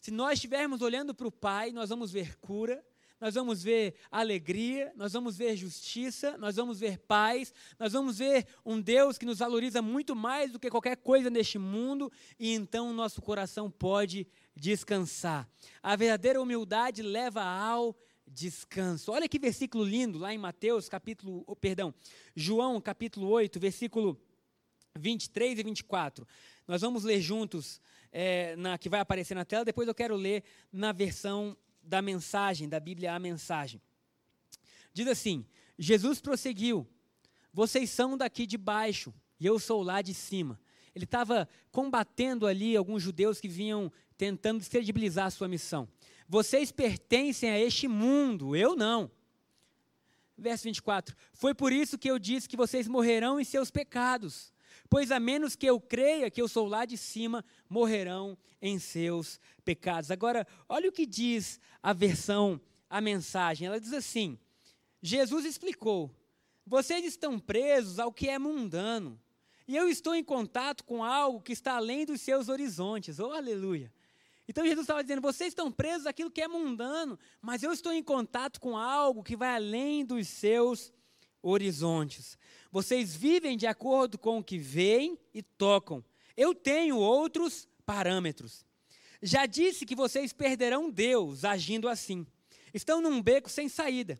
Se 0.00 0.10
nós 0.10 0.34
estivermos 0.34 0.80
olhando 0.80 1.14
para 1.14 1.28
o 1.28 1.32
Pai, 1.32 1.72
nós 1.72 1.90
vamos 1.90 2.10
ver 2.10 2.36
cura, 2.38 2.82
nós 3.20 3.34
vamos 3.34 3.62
ver 3.62 3.94
alegria, 4.10 4.90
nós 4.96 5.12
vamos 5.12 5.36
ver 5.36 5.54
justiça, 5.54 6.38
nós 6.38 6.56
vamos 6.56 6.80
ver 6.80 6.98
paz, 7.00 7.52
nós 7.78 7.92
vamos 7.92 8.16
ver 8.16 8.46
um 8.64 8.80
Deus 8.80 9.18
que 9.18 9.26
nos 9.26 9.40
valoriza 9.40 9.82
muito 9.82 10.16
mais 10.16 10.50
do 10.50 10.58
que 10.58 10.70
qualquer 10.70 10.96
coisa 10.96 11.28
neste 11.28 11.58
mundo, 11.58 12.10
e 12.38 12.54
então 12.54 12.88
o 12.88 12.94
nosso 12.94 13.20
coração 13.20 13.70
pode 13.70 14.26
descansar. 14.56 15.46
A 15.82 15.94
verdadeira 15.96 16.40
humildade 16.40 17.02
leva 17.02 17.42
ao 17.42 17.94
descanso. 18.26 19.12
Olha 19.12 19.28
que 19.28 19.38
versículo 19.38 19.84
lindo 19.84 20.18
lá 20.18 20.32
em 20.32 20.38
Mateus, 20.38 20.88
capítulo, 20.88 21.44
oh, 21.46 21.54
perdão, 21.54 21.92
João, 22.34 22.80
capítulo 22.80 23.28
8, 23.28 23.60
versículo 23.60 24.18
23 24.98 25.58
e 25.58 25.62
24. 25.62 26.26
Nós 26.66 26.80
vamos 26.80 27.04
ler 27.04 27.20
juntos 27.20 27.82
é, 28.12 28.56
na, 28.56 28.76
que 28.76 28.88
vai 28.88 29.00
aparecer 29.00 29.34
na 29.34 29.44
tela, 29.44 29.64
depois 29.64 29.86
eu 29.86 29.94
quero 29.94 30.16
ler 30.16 30.42
na 30.72 30.92
versão 30.92 31.56
da 31.82 32.02
mensagem, 32.02 32.68
da 32.68 32.80
Bíblia 32.80 33.14
a 33.14 33.18
mensagem. 33.18 33.80
Diz 34.92 35.06
assim: 35.06 35.44
Jesus 35.78 36.20
prosseguiu: 36.20 36.86
Vocês 37.52 37.90
são 37.90 38.16
daqui 38.16 38.46
de 38.46 38.58
baixo, 38.58 39.14
e 39.38 39.46
eu 39.46 39.58
sou 39.58 39.82
lá 39.82 40.02
de 40.02 40.14
cima. 40.14 40.60
Ele 40.94 41.04
estava 41.04 41.48
combatendo 41.70 42.46
ali 42.46 42.76
alguns 42.76 43.02
judeus 43.02 43.40
que 43.40 43.48
vinham 43.48 43.92
tentando 44.16 44.58
descredibilizar 44.58 45.26
a 45.26 45.30
sua 45.30 45.48
missão. 45.48 45.88
Vocês 46.28 46.70
pertencem 46.72 47.50
a 47.50 47.58
este 47.58 47.88
mundo, 47.88 48.54
eu 48.54 48.76
não. 48.76 49.10
Verso 50.36 50.64
24: 50.64 51.16
Foi 51.32 51.54
por 51.54 51.72
isso 51.72 51.98
que 51.98 52.10
eu 52.10 52.18
disse 52.18 52.48
que 52.48 52.56
vocês 52.56 52.88
morrerão 52.88 53.40
em 53.40 53.44
seus 53.44 53.70
pecados. 53.70 54.52
Pois 54.88 55.10
a 55.10 55.20
menos 55.20 55.56
que 55.56 55.66
eu 55.66 55.80
creia 55.80 56.30
que 56.30 56.40
eu 56.40 56.48
sou 56.48 56.66
lá 56.66 56.84
de 56.84 56.96
cima, 56.96 57.44
morrerão 57.68 58.36
em 58.60 58.78
seus 58.78 59.40
pecados. 59.64 60.10
Agora, 60.10 60.46
olha 60.68 60.88
o 60.88 60.92
que 60.92 61.06
diz 61.06 61.60
a 61.82 61.92
versão, 61.92 62.60
a 62.88 63.00
mensagem. 63.00 63.66
Ela 63.66 63.80
diz 63.80 63.92
assim: 63.92 64.38
Jesus 65.02 65.44
explicou: 65.44 66.14
vocês 66.66 67.04
estão 67.04 67.38
presos 67.38 67.98
ao 67.98 68.12
que 68.12 68.28
é 68.28 68.38
mundano, 68.38 69.20
e 69.66 69.76
eu 69.76 69.88
estou 69.88 70.14
em 70.14 70.24
contato 70.24 70.84
com 70.84 71.04
algo 71.04 71.40
que 71.40 71.52
está 71.52 71.76
além 71.76 72.04
dos 72.04 72.20
seus 72.20 72.48
horizontes. 72.48 73.18
Oh, 73.18 73.32
aleluia! 73.32 73.92
Então 74.48 74.64
Jesus 74.64 74.84
estava 74.84 75.02
dizendo: 75.02 75.22
vocês 75.22 75.48
estão 75.48 75.70
presos 75.70 76.06
àquilo 76.06 76.30
que 76.30 76.42
é 76.42 76.48
mundano, 76.48 77.18
mas 77.40 77.62
eu 77.62 77.72
estou 77.72 77.92
em 77.92 78.02
contato 78.02 78.60
com 78.60 78.76
algo 78.76 79.22
que 79.22 79.36
vai 79.36 79.54
além 79.54 80.04
dos 80.04 80.28
seus 80.28 80.80
horizontes. 80.80 80.99
Vocês 82.70 83.14
vivem 83.14 83.56
de 83.56 83.66
acordo 83.66 84.18
com 84.18 84.38
o 84.38 84.44
que 84.44 84.58
veem 84.58 85.18
e 85.34 85.42
tocam. 85.42 86.04
Eu 86.36 86.54
tenho 86.54 86.96
outros 86.96 87.68
parâmetros. 87.84 88.64
Já 89.22 89.46
disse 89.46 89.84
que 89.84 89.94
vocês 89.94 90.32
perderão 90.32 90.90
Deus 90.90 91.44
agindo 91.44 91.88
assim. 91.88 92.26
Estão 92.72 93.00
num 93.00 93.20
beco 93.20 93.50
sem 93.50 93.68
saída. 93.68 94.18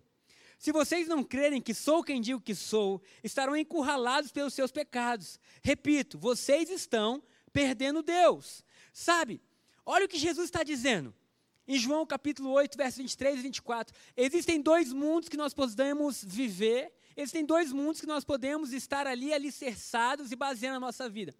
Se 0.58 0.72
vocês 0.72 1.08
não 1.08 1.24
crerem 1.24 1.60
que 1.60 1.72
sou 1.72 2.04
quem 2.04 2.20
digo 2.20 2.40
que 2.40 2.54
sou, 2.54 3.00
estarão 3.24 3.56
encurralados 3.56 4.30
pelos 4.30 4.52
seus 4.52 4.70
pecados. 4.70 5.40
Repito, 5.62 6.18
vocês 6.18 6.68
estão 6.68 7.22
perdendo 7.50 8.02
Deus. 8.02 8.62
Sabe, 8.92 9.40
olha 9.86 10.04
o 10.04 10.08
que 10.08 10.18
Jesus 10.18 10.46
está 10.46 10.62
dizendo. 10.62 11.14
Em 11.70 11.78
João 11.78 12.04
capítulo 12.04 12.50
8, 12.50 12.76
versos 12.76 12.98
23 12.98 13.38
e 13.38 13.42
24. 13.42 13.94
Existem 14.16 14.60
dois 14.60 14.92
mundos 14.92 15.28
que 15.28 15.36
nós 15.36 15.54
podemos 15.54 16.24
viver 16.24 16.92
Existem 17.16 17.44
dois 17.44 17.72
mundos 17.72 18.00
que 18.00 18.06
nós 18.06 18.24
podemos 18.24 18.72
estar 18.72 19.06
ali 19.06 19.32
alicerçados 19.32 20.32
e 20.32 20.36
baseando 20.36 20.78
a 20.78 20.80
nossa 20.80 21.08
vida. 21.08 21.34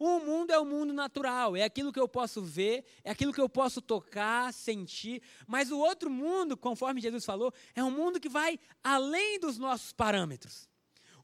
Um 0.00 0.20
mundo 0.20 0.52
é 0.52 0.58
o 0.58 0.64
mundo 0.64 0.92
natural, 0.92 1.56
é 1.56 1.62
aquilo 1.62 1.92
que 1.92 2.00
eu 2.00 2.08
posso 2.08 2.40
ver, 2.40 2.84
é 3.04 3.10
aquilo 3.10 3.32
que 3.32 3.40
eu 3.40 3.48
posso 3.48 3.82
tocar, 3.82 4.52
sentir. 4.52 5.20
Mas 5.46 5.70
o 5.70 5.78
outro 5.78 6.08
mundo, 6.08 6.56
conforme 6.56 7.00
Jesus 7.00 7.24
falou, 7.24 7.52
é 7.74 7.84
um 7.84 7.90
mundo 7.90 8.18
que 8.18 8.28
vai 8.28 8.58
além 8.82 9.38
dos 9.38 9.58
nossos 9.58 9.92
parâmetros. 9.92 10.68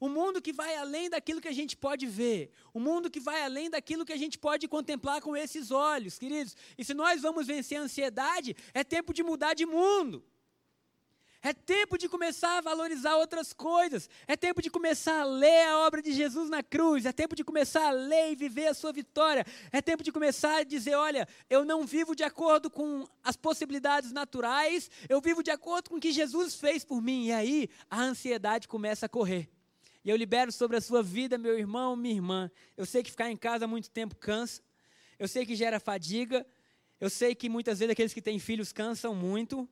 O 0.05 0.09
mundo 0.11 0.43
que 0.43 0.53
vai 0.53 0.77
além 0.77 1.09
daquilo 1.09 1.41
que 1.41 1.49
a 1.49 1.53
gente 1.61 1.75
pode 1.75 2.07
ver. 2.07 2.51
O 2.75 2.79
mundo 2.79 3.11
que 3.11 3.19
vai 3.19 3.43
além 3.43 3.71
daquilo 3.71 4.05
que 4.05 4.13
a 4.13 4.19
gente 4.19 4.37
pode 4.39 4.69
contemplar 4.69 5.23
com 5.23 5.35
esses 5.35 5.71
olhos, 5.71 6.19
queridos. 6.19 6.55
E 6.77 6.85
se 6.85 6.93
nós 6.93 7.23
vamos 7.23 7.47
vencer 7.47 7.79
a 7.79 7.81
ansiedade, 7.81 8.55
é 8.75 8.85
tempo 8.85 9.15
de 9.15 9.23
mudar 9.23 9.55
de 9.55 9.65
mundo. 9.65 10.23
É 11.41 11.55
tempo 11.55 11.97
de 11.97 12.07
começar 12.07 12.59
a 12.59 12.61
valorizar 12.61 13.17
outras 13.17 13.55
coisas. 13.55 14.11
É 14.27 14.37
tempo 14.37 14.61
de 14.61 14.69
começar 14.69 15.23
a 15.23 15.25
ler 15.25 15.69
a 15.69 15.79
obra 15.87 16.03
de 16.03 16.13
Jesus 16.13 16.51
na 16.51 16.63
cruz. 16.63 17.07
É 17.07 17.13
tempo 17.13 17.35
de 17.35 17.43
começar 17.43 17.89
a 17.89 17.91
ler 17.91 18.33
e 18.33 18.37
viver 18.37 18.67
a 18.67 18.75
sua 18.75 18.93
vitória. 18.93 19.47
É 19.73 19.81
tempo 19.81 20.03
de 20.03 20.13
começar 20.13 20.59
a 20.59 20.65
dizer: 20.65 20.97
olha, 20.97 21.27
eu 21.49 21.65
não 21.65 21.87
vivo 21.87 22.15
de 22.15 22.25
acordo 22.25 22.69
com 22.69 23.09
as 23.23 23.39
possibilidades 23.39 24.13
naturais, 24.13 24.91
eu 25.09 25.19
vivo 25.23 25.43
de 25.43 25.51
acordo 25.51 25.89
com 25.89 25.97
o 25.97 26.01
que 26.01 26.13
Jesus 26.13 26.57
fez 26.57 26.85
por 26.85 27.01
mim. 27.01 27.29
E 27.29 27.33
aí 27.33 27.71
a 27.89 28.03
ansiedade 28.03 28.69
começa 28.69 29.07
a 29.07 29.09
correr. 29.09 29.54
E 30.05 30.11
eu 30.11 30.17
libero 30.17 30.53
sobre 30.53 30.77
a 30.77 30.81
sua 30.83 31.03
vida, 31.03 31.39
meu 31.39 31.59
irmão, 31.59 31.97
minha 31.97 32.15
irmã. 32.15 32.51
Eu 32.77 32.85
sei 32.85 33.03
que 33.03 33.11
ficar 33.11 33.31
em 33.31 33.37
casa 33.37 33.67
muito 33.67 33.91
tempo 33.91 34.15
cansa. 34.15 34.61
Eu 35.19 35.27
sei 35.27 35.47
que 35.47 35.57
gera 35.57 35.81
fadiga. 35.81 36.47
Eu 37.01 37.09
sei 37.09 37.35
que 37.35 37.49
muitas 37.49 37.79
vezes 37.79 37.93
aqueles 37.93 38.13
que 38.13 38.21
têm 38.21 38.39
filhos 38.39 38.71
cansam 38.71 39.15
muito. 39.15 39.67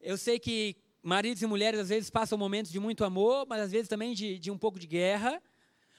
Eu 0.00 0.16
sei 0.16 0.38
que 0.38 0.76
maridos 1.02 1.42
e 1.42 1.46
mulheres 1.46 1.80
às 1.80 1.88
vezes 1.88 2.10
passam 2.10 2.38
momentos 2.38 2.70
de 2.70 2.78
muito 2.78 3.04
amor, 3.04 3.44
mas 3.48 3.62
às 3.62 3.72
vezes 3.72 3.88
também 3.88 4.14
de, 4.14 4.38
de 4.38 4.52
um 4.52 4.58
pouco 4.58 4.78
de 4.78 4.86
guerra. 4.86 5.42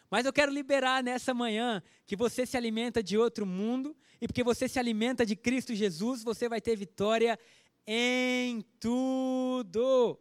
Mas 0.10 0.26
eu 0.26 0.32
quero 0.32 0.52
liberar 0.52 1.04
nessa 1.04 1.34
manhã 1.34 1.84
que 2.06 2.16
você 2.16 2.46
se 2.46 2.56
alimenta 2.56 3.04
de 3.04 3.18
outro 3.18 3.46
mundo 3.46 3.96
e 4.22 4.28
porque 4.28 4.44
você 4.44 4.70
se 4.70 4.80
alimenta 4.80 5.26
de 5.26 5.36
Cristo 5.36 5.76
Jesus, 5.76 6.24
você 6.24 6.48
vai 6.48 6.62
ter 6.62 6.76
vitória 6.78 7.38
em 7.86 8.62
tudo. 8.80 10.18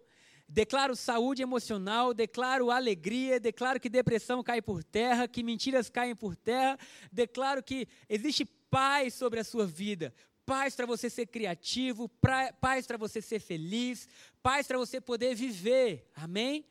Declaro 0.49 0.97
saúde 0.97 1.43
emocional, 1.43 2.15
declaro 2.15 2.71
alegria, 2.71 3.39
declaro 3.39 3.79
que 3.79 3.91
depressão 3.91 4.43
cai 4.43 4.63
por 4.63 4.83
terra, 4.83 5.29
que 5.29 5.43
mentiras 5.43 5.91
caem 5.91 6.17
por 6.17 6.35
terra, 6.35 6.79
declaro 7.13 7.63
que 7.63 7.87
existe 8.09 8.47
paz 8.47 9.13
sobre 9.13 9.41
a 9.41 9.45
sua 9.45 9.67
vida, 9.67 10.15
paz 10.47 10.75
para 10.75 10.87
você 10.87 11.11
ser 11.11 11.27
criativo, 11.27 12.09
pra, 12.09 12.51
paz 12.55 12.87
para 12.87 12.97
você 12.97 13.21
ser 13.21 13.41
feliz, 13.41 14.09
paz 14.43 14.67
para 14.67 14.79
você 14.79 15.03
poder 15.03 15.35
viver. 15.35 16.11
Amém? 16.15 16.65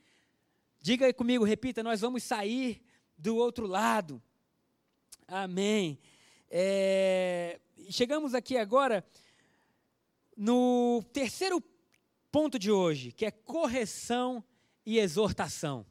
Diga 0.82 1.14
comigo, 1.14 1.44
repita, 1.44 1.84
nós 1.84 2.02
vamos 2.02 2.24
sair 2.24 2.82
do 3.16 3.36
outro 3.36 3.68
lado. 3.68 4.20
Amém. 5.28 6.00
É, 6.50 7.60
chegamos 7.92 8.34
aqui 8.34 8.58
agora 8.58 9.06
no 10.36 11.04
terceiro 11.14 11.62
ponto 12.32 12.58
de 12.60 12.72
hoje, 12.72 13.12
que 13.12 13.26
é 13.26 13.32
correção 13.32 14.44
e 14.86 15.00
exortação. 15.00 15.86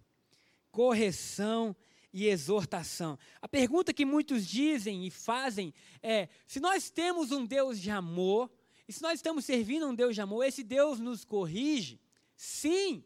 Correção 0.71 1.75
e 2.13 2.27
exortação. 2.27 3.19
A 3.43 3.49
pergunta 3.49 3.93
que 3.93 4.05
muitos 4.05 4.47
dizem 4.47 5.07
e 5.07 5.11
fazem 5.11 5.75
é: 6.03 6.29
se 6.47 6.61
nós 6.61 6.89
temos 6.89 7.31
um 7.33 7.45
Deus 7.45 7.81
de 7.81 7.91
amor, 7.91 8.51
e 8.89 8.93
se 8.93 9.03
nós 9.03 9.19
estamos 9.19 9.45
servindo 9.45 9.87
um 9.87 9.95
Deus 9.95 10.15
de 10.15 10.21
amor, 10.21 10.45
esse 10.45 10.63
Deus 10.63 10.99
nos 10.99 11.25
corrige? 11.25 12.01
Sim, 12.37 13.05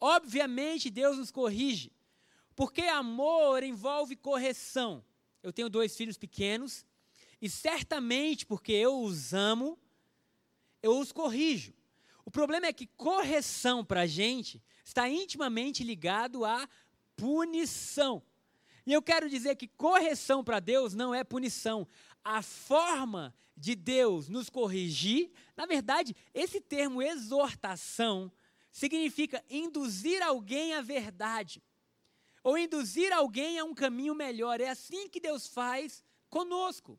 obviamente 0.00 0.88
Deus 0.88 1.18
nos 1.18 1.30
corrige, 1.30 1.92
porque 2.54 2.82
amor 2.82 3.62
envolve 3.62 4.16
correção. 4.16 5.04
Eu 5.42 5.52
tenho 5.52 5.68
dois 5.68 5.96
filhos 5.96 6.16
pequenos, 6.16 6.86
e 7.42 7.48
certamente 7.48 8.46
porque 8.46 8.72
eu 8.72 9.02
os 9.02 9.32
amo, 9.32 9.78
eu 10.82 10.98
os 10.98 11.12
corrijo. 11.12 11.74
O 12.24 12.30
problema 12.30 12.66
é 12.66 12.72
que 12.72 12.86
correção 12.86 13.84
para 13.84 14.02
a 14.02 14.06
gente 14.06 14.62
está 14.84 15.08
intimamente 15.08 15.82
ligado 15.82 16.44
à 16.44 16.68
punição. 17.16 18.22
E 18.86 18.92
eu 18.92 19.02
quero 19.02 19.28
dizer 19.28 19.56
que 19.56 19.68
correção 19.68 20.42
para 20.42 20.58
Deus 20.58 20.94
não 20.94 21.14
é 21.14 21.22
punição. 21.22 21.86
A 22.24 22.42
forma 22.42 23.34
de 23.56 23.74
Deus 23.74 24.28
nos 24.28 24.48
corrigir, 24.48 25.30
na 25.56 25.66
verdade, 25.66 26.16
esse 26.32 26.60
termo 26.60 27.02
exortação 27.02 28.32
significa 28.72 29.44
induzir 29.50 30.22
alguém 30.22 30.74
à 30.74 30.80
verdade, 30.80 31.62
ou 32.42 32.56
induzir 32.56 33.12
alguém 33.12 33.58
a 33.58 33.64
um 33.64 33.74
caminho 33.74 34.14
melhor. 34.14 34.60
É 34.60 34.68
assim 34.68 35.08
que 35.08 35.20
Deus 35.20 35.46
faz 35.46 36.02
conosco. 36.28 36.98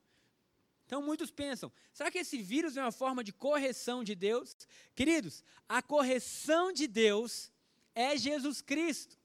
Então 0.92 1.02
muitos 1.02 1.32
pensam: 1.32 1.72
será 1.94 2.12
que 2.12 2.18
esse 2.18 2.42
vírus 2.42 2.76
é 2.76 2.82
uma 2.82 2.92
forma 2.92 3.24
de 3.24 3.32
correção 3.32 4.04
de 4.04 4.14
Deus? 4.14 4.58
Queridos, 4.94 5.42
a 5.70 5.82
correção 5.82 6.74
de 6.74 6.86
Deus 6.86 7.50
é 7.96 8.18
Jesus 8.18 8.62
Cristo. 8.62 9.18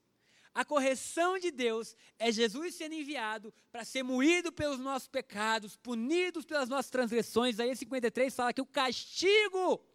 A 0.53 0.63
correção 0.63 1.37
de 1.37 1.51
Deus 1.51 1.93
é 2.17 2.31
Jesus 2.31 2.73
sendo 2.73 2.95
enviado 2.95 3.53
para 3.69 3.83
ser 3.83 4.01
moído 4.01 4.49
pelos 4.49 4.79
nossos 4.79 5.09
pecados, 5.09 5.75
punidos 5.75 6.45
pelas 6.45 6.69
nossas 6.69 6.89
transgressões. 6.89 7.59
Aí 7.59 7.75
53 7.75 8.33
fala 8.33 8.53
que 8.53 8.61
o 8.61 8.65
castigo 8.65 9.85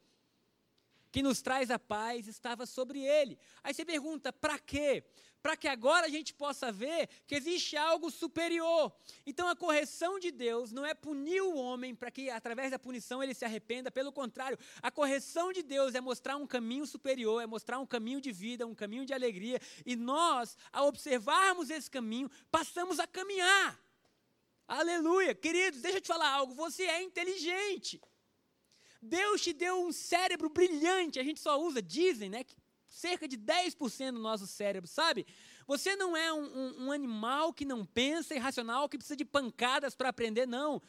que 1.10 1.22
nos 1.22 1.40
traz 1.40 1.70
a 1.70 1.78
paz 1.78 2.28
estava 2.28 2.66
sobre 2.66 3.00
ele. 3.00 3.38
Aí 3.64 3.72
você 3.72 3.82
pergunta, 3.82 4.30
para 4.30 4.58
quê? 4.58 5.04
Para 5.42 5.56
que 5.56 5.66
agora 5.66 6.06
a 6.06 6.08
gente 6.08 6.32
possa 6.32 6.70
ver 6.70 7.08
que 7.26 7.34
existe 7.34 7.76
algo 7.76 8.10
superior. 8.10 8.92
Então 9.26 9.48
a 9.48 9.56
correção 9.56 10.18
de 10.18 10.30
Deus 10.30 10.70
não 10.70 10.86
é 10.86 10.94
punir 10.94 11.42
o 11.42 11.56
homem 11.56 11.94
para 11.94 12.10
que 12.10 12.30
através 12.30 12.70
da 12.70 12.78
punição 12.78 13.22
ele 13.22 13.34
se 13.34 13.44
arrependa, 13.44 13.90
pelo 13.90 14.12
contrário, 14.12 14.58
a 14.80 14.90
correção 14.90 15.52
de 15.52 15.62
Deus 15.62 15.94
é 15.94 16.00
mostrar 16.00 16.36
um 16.36 16.46
caminho 16.46 16.86
superior, 16.86 17.42
é 17.42 17.46
mostrar 17.46 17.80
um 17.80 17.86
caminho 17.86 18.20
de 18.20 18.30
vida, 18.30 18.66
um 18.66 18.74
caminho 18.74 19.04
de 19.04 19.12
alegria, 19.12 19.60
e 19.84 19.96
nós, 19.96 20.56
ao 20.72 20.86
observarmos 20.86 21.70
esse 21.70 21.90
caminho, 21.90 22.30
passamos 22.50 23.00
a 23.00 23.06
caminhar. 23.06 23.80
Aleluia! 24.68 25.34
Queridos, 25.34 25.82
deixa 25.82 25.98
eu 25.98 26.00
te 26.00 26.08
falar 26.08 26.30
algo, 26.30 26.54
você 26.54 26.84
é 26.84 27.02
inteligente. 27.02 28.00
Deus 29.02 29.42
te 29.42 29.52
deu 29.52 29.84
um 29.84 29.90
cérebro 29.90 30.48
brilhante, 30.48 31.18
a 31.18 31.24
gente 31.24 31.40
só 31.40 31.60
usa, 31.60 31.82
dizem, 31.82 32.30
né, 32.30 32.44
que 32.44 32.54
cerca 32.92 33.26
de 33.26 33.38
10% 33.38 34.12
do 34.12 34.18
nosso 34.18 34.46
cérebro, 34.46 34.86
sabe? 34.86 35.26
Você 35.66 35.96
não 35.96 36.14
é 36.14 36.32
um, 36.32 36.44
um, 36.44 36.86
um 36.86 36.92
animal 36.92 37.52
que 37.52 37.64
não 37.64 37.84
pensa, 37.86 38.34
irracional, 38.34 38.88
que 38.88 38.98
precisa 38.98 39.16
de 39.16 39.24
pancadas 39.24 39.94
para 39.94 40.10
aprender, 40.10 40.46
não. 40.46 40.80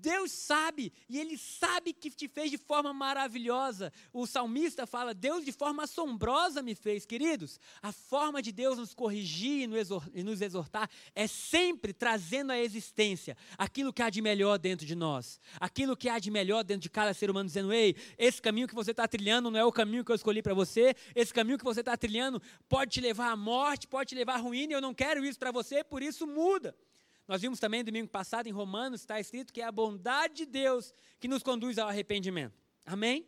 Deus 0.00 0.32
sabe, 0.32 0.92
e 1.08 1.18
Ele 1.18 1.36
sabe 1.36 1.92
que 1.92 2.10
te 2.10 2.26
fez 2.26 2.50
de 2.50 2.56
forma 2.56 2.92
maravilhosa. 2.92 3.92
O 4.12 4.26
salmista 4.26 4.86
fala: 4.86 5.12
Deus 5.12 5.44
de 5.44 5.52
forma 5.52 5.84
assombrosa 5.84 6.62
me 6.62 6.74
fez, 6.74 7.04
queridos. 7.04 7.60
A 7.82 7.92
forma 7.92 8.40
de 8.40 8.52
Deus 8.52 8.78
nos 8.78 8.94
corrigir 8.94 9.68
e 10.14 10.22
nos 10.22 10.40
exortar 10.40 10.88
é 11.14 11.26
sempre 11.26 11.92
trazendo 11.92 12.52
à 12.52 12.58
existência 12.58 13.36
aquilo 13.58 13.92
que 13.92 14.02
há 14.02 14.08
de 14.08 14.22
melhor 14.22 14.58
dentro 14.58 14.86
de 14.86 14.94
nós, 14.94 15.38
aquilo 15.60 15.96
que 15.96 16.08
há 16.08 16.18
de 16.18 16.30
melhor 16.30 16.64
dentro 16.64 16.82
de 16.82 16.90
cada 16.90 17.12
ser 17.12 17.30
humano, 17.30 17.46
dizendo: 17.46 17.72
Ei, 17.72 17.94
esse 18.16 18.40
caminho 18.40 18.66
que 18.66 18.74
você 18.74 18.92
está 18.92 19.06
trilhando 19.06 19.50
não 19.50 19.60
é 19.60 19.64
o 19.64 19.72
caminho 19.72 20.04
que 20.04 20.10
eu 20.10 20.16
escolhi 20.16 20.42
para 20.42 20.54
você, 20.54 20.94
esse 21.14 21.34
caminho 21.34 21.58
que 21.58 21.64
você 21.64 21.80
está 21.80 21.96
trilhando 21.96 22.40
pode 22.68 22.92
te 22.92 23.00
levar 23.00 23.30
à 23.30 23.36
morte, 23.36 23.86
pode 23.86 24.08
te 24.08 24.14
levar 24.14 24.34
à 24.34 24.38
ruína, 24.38 24.72
eu 24.72 24.80
não 24.80 24.94
quero 24.94 25.24
isso 25.24 25.38
para 25.38 25.52
você, 25.52 25.84
por 25.84 26.02
isso 26.02 26.26
muda. 26.26 26.74
Nós 27.26 27.40
vimos 27.40 27.60
também 27.60 27.84
domingo 27.84 28.08
passado 28.08 28.46
em 28.46 28.52
Romanos, 28.52 29.00
está 29.00 29.20
escrito 29.20 29.52
que 29.52 29.60
é 29.60 29.64
a 29.64 29.72
bondade 29.72 30.34
de 30.34 30.46
Deus 30.46 30.92
que 31.20 31.28
nos 31.28 31.42
conduz 31.42 31.78
ao 31.78 31.88
arrependimento. 31.88 32.60
Amém? 32.84 33.26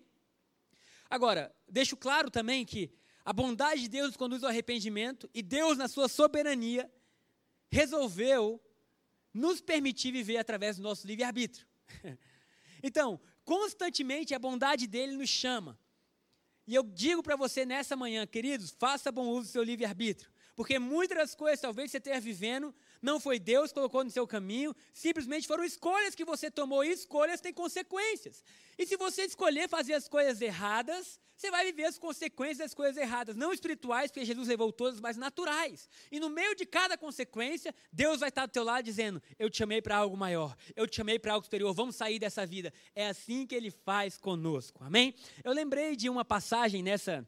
Agora, 1.08 1.54
deixo 1.68 1.96
claro 1.96 2.30
também 2.30 2.64
que 2.64 2.92
a 3.24 3.32
bondade 3.32 3.82
de 3.82 3.88
Deus 3.88 4.08
nos 4.08 4.16
conduz 4.16 4.42
ao 4.42 4.50
arrependimento 4.50 5.30
e 5.32 5.42
Deus, 5.42 5.78
na 5.78 5.88
sua 5.88 6.08
soberania, 6.08 6.90
resolveu 7.70 8.60
nos 9.32 9.60
permitir 9.60 10.12
viver 10.12 10.36
através 10.36 10.76
do 10.76 10.82
nosso 10.82 11.06
livre-arbítrio. 11.06 11.66
então, 12.82 13.20
constantemente 13.44 14.34
a 14.34 14.38
bondade 14.38 14.86
dele 14.86 15.16
nos 15.16 15.30
chama. 15.30 15.78
E 16.66 16.74
eu 16.74 16.82
digo 16.82 17.22
para 17.22 17.36
você 17.36 17.64
nessa 17.64 17.94
manhã, 17.96 18.26
queridos, 18.26 18.70
faça 18.70 19.12
bom 19.12 19.28
uso 19.28 19.48
do 19.48 19.52
seu 19.52 19.62
livre-arbítrio. 19.62 20.30
Porque 20.56 20.78
muitas 20.78 21.18
das 21.18 21.34
coisas 21.34 21.60
talvez 21.60 21.90
você 21.90 21.98
esteja 21.98 22.20
vivendo 22.20 22.74
não 23.04 23.20
foi 23.20 23.38
Deus 23.38 23.68
que 23.68 23.74
colocou 23.74 24.02
no 24.02 24.10
seu 24.10 24.26
caminho, 24.26 24.74
simplesmente 24.92 25.46
foram 25.46 25.62
escolhas 25.62 26.14
que 26.14 26.24
você 26.24 26.50
tomou 26.50 26.82
e 26.82 26.90
escolhas 26.90 27.40
têm 27.40 27.52
consequências. 27.52 28.42
E 28.78 28.86
se 28.86 28.96
você 28.96 29.24
escolher 29.24 29.68
fazer 29.68 29.92
as 29.92 30.08
coisas 30.08 30.40
erradas, 30.40 31.20
você 31.36 31.50
vai 31.50 31.66
viver 31.66 31.84
as 31.84 31.98
consequências 31.98 32.58
das 32.58 32.74
coisas 32.74 32.96
erradas, 32.96 33.36
não 33.36 33.52
espirituais, 33.52 34.10
porque 34.10 34.24
Jesus 34.24 34.48
levou 34.48 34.72
todas, 34.72 35.00
mas 35.00 35.18
naturais. 35.18 35.86
E 36.10 36.18
no 36.18 36.30
meio 36.30 36.56
de 36.56 36.64
cada 36.64 36.96
consequência, 36.96 37.74
Deus 37.92 38.20
vai 38.20 38.30
estar 38.30 38.46
do 38.46 38.52
teu 38.52 38.64
lado 38.64 38.82
dizendo: 38.82 39.22
Eu 39.38 39.50
te 39.50 39.58
chamei 39.58 39.82
para 39.82 39.96
algo 39.96 40.16
maior, 40.16 40.56
eu 40.74 40.86
te 40.86 40.96
chamei 40.96 41.18
para 41.18 41.34
algo 41.34 41.44
superior, 41.44 41.74
vamos 41.74 41.96
sair 41.96 42.18
dessa 42.18 42.46
vida. 42.46 42.72
É 42.94 43.08
assim 43.08 43.46
que 43.46 43.54
ele 43.54 43.70
faz 43.70 44.16
conosco. 44.16 44.82
Amém? 44.82 45.14
Eu 45.44 45.52
lembrei 45.52 45.94
de 45.94 46.08
uma 46.08 46.24
passagem 46.24 46.82
nessa 46.82 47.26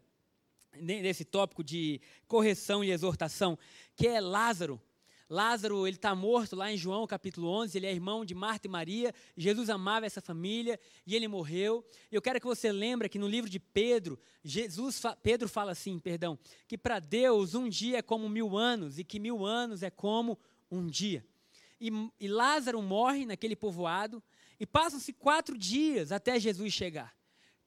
nesse 0.81 1.25
tópico 1.25 1.65
de 1.65 2.01
correção 2.27 2.85
e 2.85 2.91
exortação, 2.91 3.59
que 3.95 4.07
é 4.07 4.21
Lázaro. 4.21 4.81
Lázaro, 5.29 5.87
ele 5.87 5.97
está 5.97 6.15
morto 6.15 6.55
lá 6.55 6.71
em 6.73 6.77
João 6.77 7.07
capítulo 7.07 7.49
11, 7.49 7.77
ele 7.77 7.87
é 7.87 7.93
irmão 7.93 8.25
de 8.25 8.35
Marta 8.35 8.69
e 8.69 8.71
Maria, 8.71 9.13
Jesus 9.37 9.69
amava 9.69 10.07
essa 10.07 10.21
família 10.21 10.79
e 11.05 11.17
ele 11.17 11.27
morreu. 11.27 11.85
Eu 12.13 12.23
quero 12.23 12.41
que 12.41 12.47
você 12.47 12.71
lembre 12.71 13.09
que 13.09 13.19
no 13.19 13.27
livro 13.27 13.51
de 13.51 13.59
Pedro, 13.59 14.19
Jesus, 14.45 15.03
Pedro 15.23 15.49
fala 15.49 15.73
assim, 15.73 15.99
perdão, 15.99 16.39
que 16.69 16.79
para 16.79 17.01
Deus 17.01 17.55
um 17.55 17.69
dia 17.69 17.99
é 17.99 18.03
como 18.03 18.29
mil 18.29 18.57
anos 18.57 18.99
e 18.99 19.05
que 19.05 19.19
mil 19.19 19.45
anos 19.45 19.83
é 19.83 19.91
como 19.91 20.39
um 20.71 20.87
dia. 20.87 21.27
E, 21.81 21.91
e 22.21 22.29
Lázaro 22.29 22.81
morre 22.81 23.27
naquele 23.27 23.57
povoado 23.57 24.23
e 24.61 24.67
passam-se 24.67 25.13
quatro 25.13 25.59
dias 25.59 26.13
até 26.13 26.39
Jesus 26.39 26.73
chegar. 26.73 27.15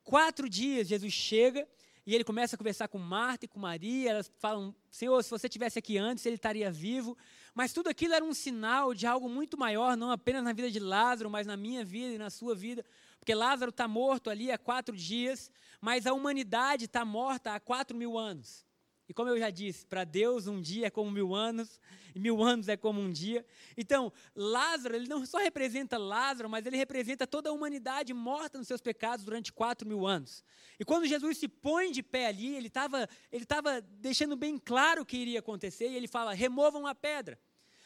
Quatro 0.04 0.50
dias 0.50 0.88
Jesus 0.88 1.14
chega 1.14 1.68
e 2.10 2.16
ele 2.16 2.24
começa 2.24 2.56
a 2.56 2.58
conversar 2.58 2.88
com 2.88 2.98
Marta 2.98 3.46
e 3.46 3.48
com 3.48 3.60
Maria, 3.60 4.10
elas 4.10 4.32
falam: 4.40 4.74
Senhor, 4.90 5.24
se 5.24 5.30
você 5.30 5.48
tivesse 5.48 5.78
aqui 5.78 5.96
antes, 5.96 6.26
ele 6.26 6.38
estaria 6.38 6.72
vivo. 6.72 7.16
Mas 7.54 7.72
tudo 7.72 7.88
aquilo 7.88 8.16
era 8.16 8.26
um 8.26 8.34
sinal 8.34 8.96
de 8.96 9.06
algo 9.06 9.30
muito 9.30 9.56
maior, 9.56 9.96
não 9.96 10.10
apenas 10.10 10.44
na 10.44 10.52
vida 10.52 10.72
de 10.72 10.80
Lázaro, 10.80 11.30
mas 11.30 11.46
na 11.46 11.56
minha 11.56 11.86
vida 11.86 12.16
e 12.16 12.18
na 12.18 12.32
sua 12.32 12.56
vida. 12.56 12.84
Porque 13.20 13.36
Lázaro 13.36 13.70
está 13.70 13.88
morto 13.88 14.32
ali 14.32 14.52
há 14.52 14.58
quatro 14.58 14.98
dias, 14.98 15.52
mas 15.80 16.08
a 16.08 16.14
humanidade 16.14 16.86
está 16.86 17.06
morta 17.06 17.54
há 17.54 17.60
quatro 17.60 17.96
mil 17.96 18.18
anos. 18.18 18.66
E 19.10 19.14
como 19.14 19.28
eu 19.28 19.40
já 19.40 19.50
disse, 19.50 19.88
para 19.88 20.04
Deus 20.04 20.46
um 20.46 20.62
dia 20.62 20.86
é 20.86 20.90
como 20.92 21.10
mil 21.10 21.34
anos, 21.34 21.82
e 22.14 22.20
mil 22.20 22.44
anos 22.44 22.70
é 22.70 22.78
como 22.78 23.02
um 23.02 23.12
dia. 23.12 23.44
Então, 23.76 24.14
Lázaro, 24.36 24.96
ele 24.96 25.10
não 25.10 25.26
só 25.26 25.40
representa 25.40 25.98
Lázaro, 25.98 26.48
mas 26.48 26.64
ele 26.68 26.78
representa 26.78 27.26
toda 27.26 27.50
a 27.50 27.52
humanidade 27.52 28.14
morta 28.14 28.60
nos 28.60 28.68
seus 28.68 28.82
pecados 28.82 29.26
durante 29.26 29.52
quatro 29.52 29.88
mil 29.88 30.06
anos. 30.06 30.44
E 30.80 30.86
quando 30.86 31.08
Jesus 31.08 31.40
se 31.40 31.48
põe 31.48 31.92
de 31.92 32.04
pé 32.04 32.28
ali, 32.28 32.56
ele 32.56 32.68
estava 32.68 33.10
ele 33.32 33.46
tava 33.46 33.82
deixando 33.82 34.36
bem 34.36 34.60
claro 34.60 35.02
o 35.02 35.06
que 35.06 35.18
iria 35.18 35.40
acontecer, 35.40 35.90
e 35.90 35.96
ele 35.96 36.08
fala: 36.08 36.32
removam 36.32 36.86
a 36.86 36.94
pedra. 36.94 37.40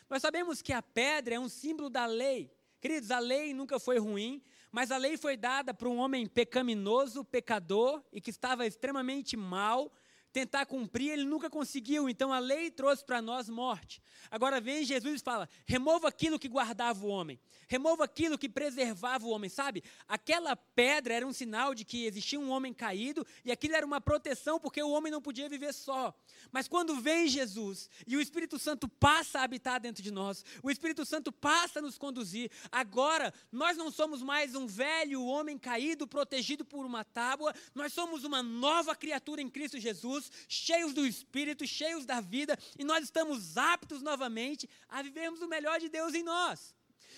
Nós 0.09 0.21
sabemos 0.21 0.61
que 0.61 0.73
a 0.73 0.81
pedra 0.81 1.35
é 1.35 1.39
um 1.39 1.47
símbolo 1.47 1.89
da 1.89 2.05
lei. 2.05 2.51
Queridos, 2.81 3.11
a 3.11 3.19
lei 3.19 3.53
nunca 3.53 3.79
foi 3.79 3.97
ruim, 3.97 4.43
mas 4.69 4.91
a 4.91 4.97
lei 4.97 5.15
foi 5.15 5.37
dada 5.37 5.73
para 5.73 5.87
um 5.87 5.99
homem 5.99 6.27
pecaminoso, 6.27 7.23
pecador, 7.23 8.03
e 8.11 8.19
que 8.19 8.29
estava 8.29 8.67
extremamente 8.67 9.37
mal, 9.37 9.89
tentar 10.33 10.65
cumprir, 10.65 11.11
ele 11.11 11.23
nunca 11.23 11.49
conseguiu. 11.49 12.09
Então 12.09 12.33
a 12.33 12.39
lei 12.39 12.71
trouxe 12.71 13.05
para 13.05 13.21
nós 13.21 13.47
morte. 13.47 14.01
Agora 14.31 14.59
vem 14.59 14.83
Jesus 14.83 15.21
e 15.21 15.23
fala: 15.23 15.47
remova 15.65 16.07
aquilo 16.07 16.39
que 16.39 16.49
guardava 16.49 17.05
o 17.05 17.07
homem, 17.07 17.39
remova 17.67 18.03
aquilo 18.03 18.37
que 18.37 18.49
preservava 18.49 19.25
o 19.25 19.29
homem, 19.29 19.49
sabe? 19.49 19.83
Aquela 20.07 20.55
pedra 20.55 21.13
era 21.13 21.27
um 21.27 21.31
sinal 21.31 21.75
de 21.75 21.85
que 21.85 22.05
existia 22.05 22.39
um 22.39 22.49
homem 22.49 22.73
caído 22.73 23.25
e 23.45 23.51
aquilo 23.51 23.75
era 23.75 23.85
uma 23.85 24.01
proteção 24.01 24.59
porque 24.59 24.81
o 24.81 24.89
homem 24.89 25.11
não 25.11 25.21
podia 25.21 25.47
viver 25.47 25.73
só. 25.73 26.13
Mas 26.51 26.67
quando 26.67 26.99
vem 26.99 27.27
Jesus 27.27 27.89
e 28.07 28.17
o 28.17 28.21
Espírito 28.21 28.57
Santo 28.57 28.87
passa 28.87 29.39
a 29.39 29.43
habitar 29.43 29.79
dentro 29.79 30.01
de 30.01 30.11
nós, 30.11 30.43
o 30.63 30.71
Espírito 30.71 31.05
Santo 31.05 31.31
passa 31.31 31.77
a 31.77 31.81
nos 31.81 31.97
conduzir, 31.97 32.49
agora 32.71 33.31
nós 33.51 33.77
não 33.77 33.91
somos 33.91 34.23
mais 34.23 34.55
um 34.55 34.65
velho 34.65 35.23
homem 35.23 35.59
caído, 35.59 36.07
protegido 36.07 36.65
por 36.65 36.85
uma 36.85 37.03
tábua, 37.03 37.53
nós 37.75 37.93
somos 37.93 38.23
uma 38.23 38.41
nova 38.41 38.95
criatura 38.95 39.41
em 39.41 39.49
Cristo 39.49 39.79
Jesus 39.79 40.22
cheios 40.47 40.93
do 40.93 41.05
Espírito, 41.05 41.65
cheios 41.65 42.05
da 42.05 42.21
vida, 42.21 42.57
e 42.77 42.83
nós 42.83 43.03
estamos 43.03 43.57
aptos 43.57 44.01
novamente 44.01 44.69
a 44.89 45.01
vivermos 45.01 45.41
o 45.41 45.47
melhor 45.47 45.79
de 45.79 45.89
Deus 45.89 46.13
em 46.13 46.23
nós. 46.23 46.75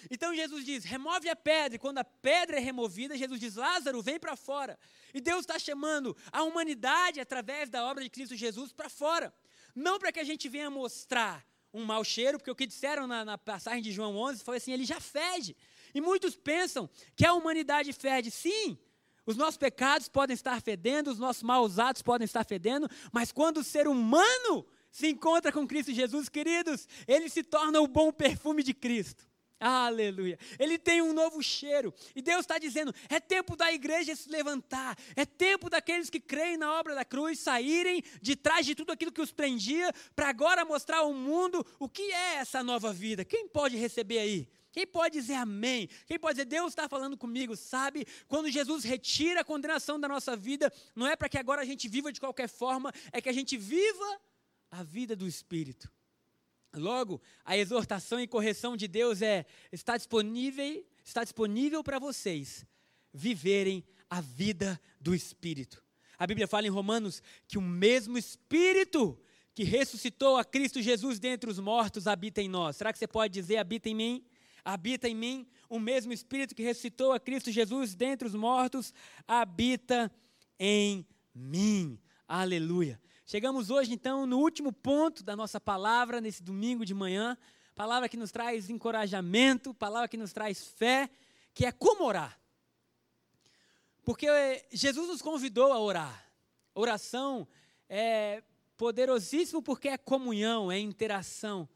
Então 0.10 0.36
Jesus 0.36 0.66
diz: 0.66 0.84
remove 0.84 1.30
a 1.30 1.36
pedra, 1.36 1.76
e 1.76 1.80
quando 1.80 2.00
a 2.00 2.04
pedra 2.04 2.58
é 2.58 2.60
removida, 2.60 3.18
Jesus 3.18 3.40
diz: 3.40 3.56
Lázaro, 3.56 4.02
vem 4.02 4.20
para 4.20 4.36
fora. 4.36 4.78
E 5.14 5.22
Deus 5.22 5.42
está 5.42 5.58
chamando 5.58 6.16
a 6.32 6.44
humanidade, 6.44 7.20
através 7.20 7.70
da 7.70 7.86
obra 7.86 8.04
de 8.04 8.10
Cristo 8.10 8.36
Jesus, 8.36 8.72
para 8.72 8.90
fora. 8.90 9.34
Não 9.74 10.00
para 10.00 10.12
que 10.12 10.20
a 10.20 10.24
gente 10.24 10.48
venha 10.48 10.70
mostrar 10.70 11.46
um 11.74 11.84
mau 11.84 12.04
cheiro, 12.04 12.38
porque 12.38 12.52
o 12.52 12.56
que 12.56 12.66
disseram 12.66 13.06
na, 13.08 13.26
na 13.26 13.38
passagem 13.38 13.82
de 13.82 13.92
João 13.92 14.16
11 14.18 14.44
foi 14.44 14.58
assim: 14.58 14.72
ele 14.72 14.86
já 14.86 15.00
fede. 15.00 15.56
E 15.94 16.02
muitos 16.02 16.36
pensam 16.36 16.90
que 17.16 17.26
a 17.26 17.34
humanidade 17.34 17.92
fede. 17.94 18.30
Sim, 18.30 18.78
os 19.26 19.36
nossos 19.36 19.58
pecados 19.58 20.08
podem 20.08 20.34
estar 20.34 20.62
fedendo, 20.62 21.12
os 21.12 21.20
nossos 21.20 21.44
maus 21.44 21.80
atos 21.80 22.02
podem 22.02 22.26
estar 22.26 22.46
fedendo, 22.46 22.90
mas 23.12 23.32
quando 23.32 23.58
o 23.58 23.64
ser 23.64 23.88
humano 23.88 24.66
se 24.92 25.08
encontra 25.08 25.52
com 25.52 25.68
Cristo 25.68 25.94
Jesus, 25.94 26.30
queridos, 26.30 26.88
ele 27.08 27.30
se 27.30 27.44
torna 27.44 27.82
o 27.82 27.88
bom 27.88 28.12
perfume 28.12 28.64
de 28.64 28.74
Cristo. 28.74 29.28
Aleluia. 29.60 30.38
Ele 30.60 30.78
tem 30.78 31.02
um 31.02 31.14
novo 31.14 31.42
cheiro. 31.42 31.94
E 32.16 32.22
Deus 32.22 32.42
está 32.42 32.58
dizendo: 32.58 32.94
é 33.10 33.20
tempo 33.20 33.56
da 33.56 33.72
igreja 33.72 34.16
se 34.16 34.30
levantar. 34.30 34.98
É 35.16 35.26
tempo 35.26 35.70
daqueles 35.70 36.10
que 36.10 36.20
creem 36.20 36.58
na 36.58 36.78
obra 36.78 36.94
da 36.94 37.06
cruz 37.06 37.40
saírem 37.40 38.04
de 38.22 38.36
trás 38.36 38.66
de 38.66 38.76
tudo 38.76 38.92
aquilo 38.92 39.12
que 39.12 39.22
os 39.22 39.32
prendia, 39.32 39.92
para 40.16 40.30
agora 40.30 40.66
mostrar 40.66 40.98
ao 40.98 41.14
mundo 41.14 41.66
o 41.80 41.88
que 41.88 42.04
é 42.12 42.36
essa 42.36 42.62
nova 42.62 42.92
vida. 42.92 43.24
Quem 43.24 43.48
pode 43.48 43.78
receber 43.78 44.20
aí? 44.20 44.48
Quem 44.76 44.86
pode 44.86 45.18
dizer 45.18 45.36
amém? 45.36 45.88
Quem 46.06 46.20
pode 46.20 46.34
dizer, 46.34 46.50
Deus 46.50 46.74
está 46.74 46.90
falando 46.90 47.16
comigo, 47.16 47.56
sabe? 47.56 48.06
Quando 48.28 48.52
Jesus 48.52 48.84
retira 48.84 49.40
a 49.40 49.44
condenação 49.46 49.98
da 49.98 50.06
nossa 50.06 50.36
vida, 50.36 50.70
não 50.94 51.08
é 51.08 51.16
para 51.16 51.30
que 51.30 51.38
agora 51.38 51.62
a 51.62 51.66
gente 51.66 51.88
viva 51.88 52.12
de 52.12 52.20
qualquer 52.20 52.50
forma, 52.50 52.92
é 53.14 53.22
que 53.22 53.30
a 53.30 53.32
gente 53.32 53.56
viva 53.56 54.20
a 54.70 54.84
vida 54.84 55.16
do 55.16 55.26
Espírito. 55.26 55.90
Logo, 56.74 57.22
a 57.46 57.58
exortação 57.58 58.20
e 58.20 58.28
correção 58.28 58.76
de 58.76 58.86
Deus 58.86 59.22
é 59.22 59.46
está 59.72 59.96
disponível, 59.96 60.86
está 61.06 61.24
disponível 61.24 61.82
para 61.82 61.98
vocês 61.98 62.66
viverem 63.14 63.82
a 64.10 64.20
vida 64.20 64.78
do 65.00 65.16
Espírito. 65.16 65.82
A 66.20 66.28
Bíblia 66.28 66.50
fala 66.50 66.68
em 66.68 66.70
Romanos 66.70 67.24
que 67.48 67.58
o 67.58 67.62
mesmo 67.62 68.18
Espírito 68.18 69.18
que 69.54 69.64
ressuscitou 69.64 70.36
a 70.36 70.44
Cristo 70.44 70.82
Jesus 70.82 71.18
dentre 71.18 71.50
os 71.50 71.60
mortos 71.60 72.08
habita 72.08 72.42
em 72.42 72.50
nós. 72.50 72.76
Será 72.76 72.92
que 72.92 73.00
você 73.00 73.08
pode 73.08 73.34
dizer 73.34 73.56
habita 73.56 73.88
em 73.88 73.96
mim? 73.96 74.26
Habita 74.66 75.08
em 75.08 75.16
mim, 75.16 75.48
o 75.70 75.80
mesmo 75.80 76.12
Espírito 76.12 76.56
que 76.56 76.64
ressuscitou 76.64 77.14
a 77.14 77.20
Cristo 77.20 77.52
Jesus 77.52 77.94
dentre 77.94 78.28
os 78.28 78.34
mortos, 78.34 78.92
habita 79.28 80.12
em 80.60 81.06
mim. 81.34 82.00
Aleluia. 82.28 83.00
Chegamos 83.28 83.70
hoje, 83.70 83.94
então, 83.94 84.26
no 84.26 84.40
último 84.40 84.74
ponto 84.74 85.24
da 85.24 85.36
nossa 85.36 85.62
palavra, 85.62 86.20
nesse 86.20 86.42
domingo 86.42 86.84
de 86.84 86.94
manhã. 86.94 87.38
Palavra 87.76 88.10
que 88.10 88.18
nos 88.18 88.32
traz 88.32 88.70
encorajamento, 88.70 89.74
palavra 89.74 90.08
que 90.08 90.18
nos 90.18 90.34
traz 90.34 90.66
fé, 90.66 91.10
que 91.54 91.66
é 91.66 91.72
como 91.72 92.06
orar. 92.06 92.40
Porque 94.04 94.28
Jesus 94.72 95.08
nos 95.08 95.22
convidou 95.22 95.74
a 95.74 95.80
orar. 95.80 96.26
Oração 96.74 97.48
é 97.90 98.44
poderosíssimo 98.78 99.62
porque 99.62 99.90
é 99.90 99.98
comunhão, 99.98 100.72
é 100.72 100.80
interação. 100.80 101.68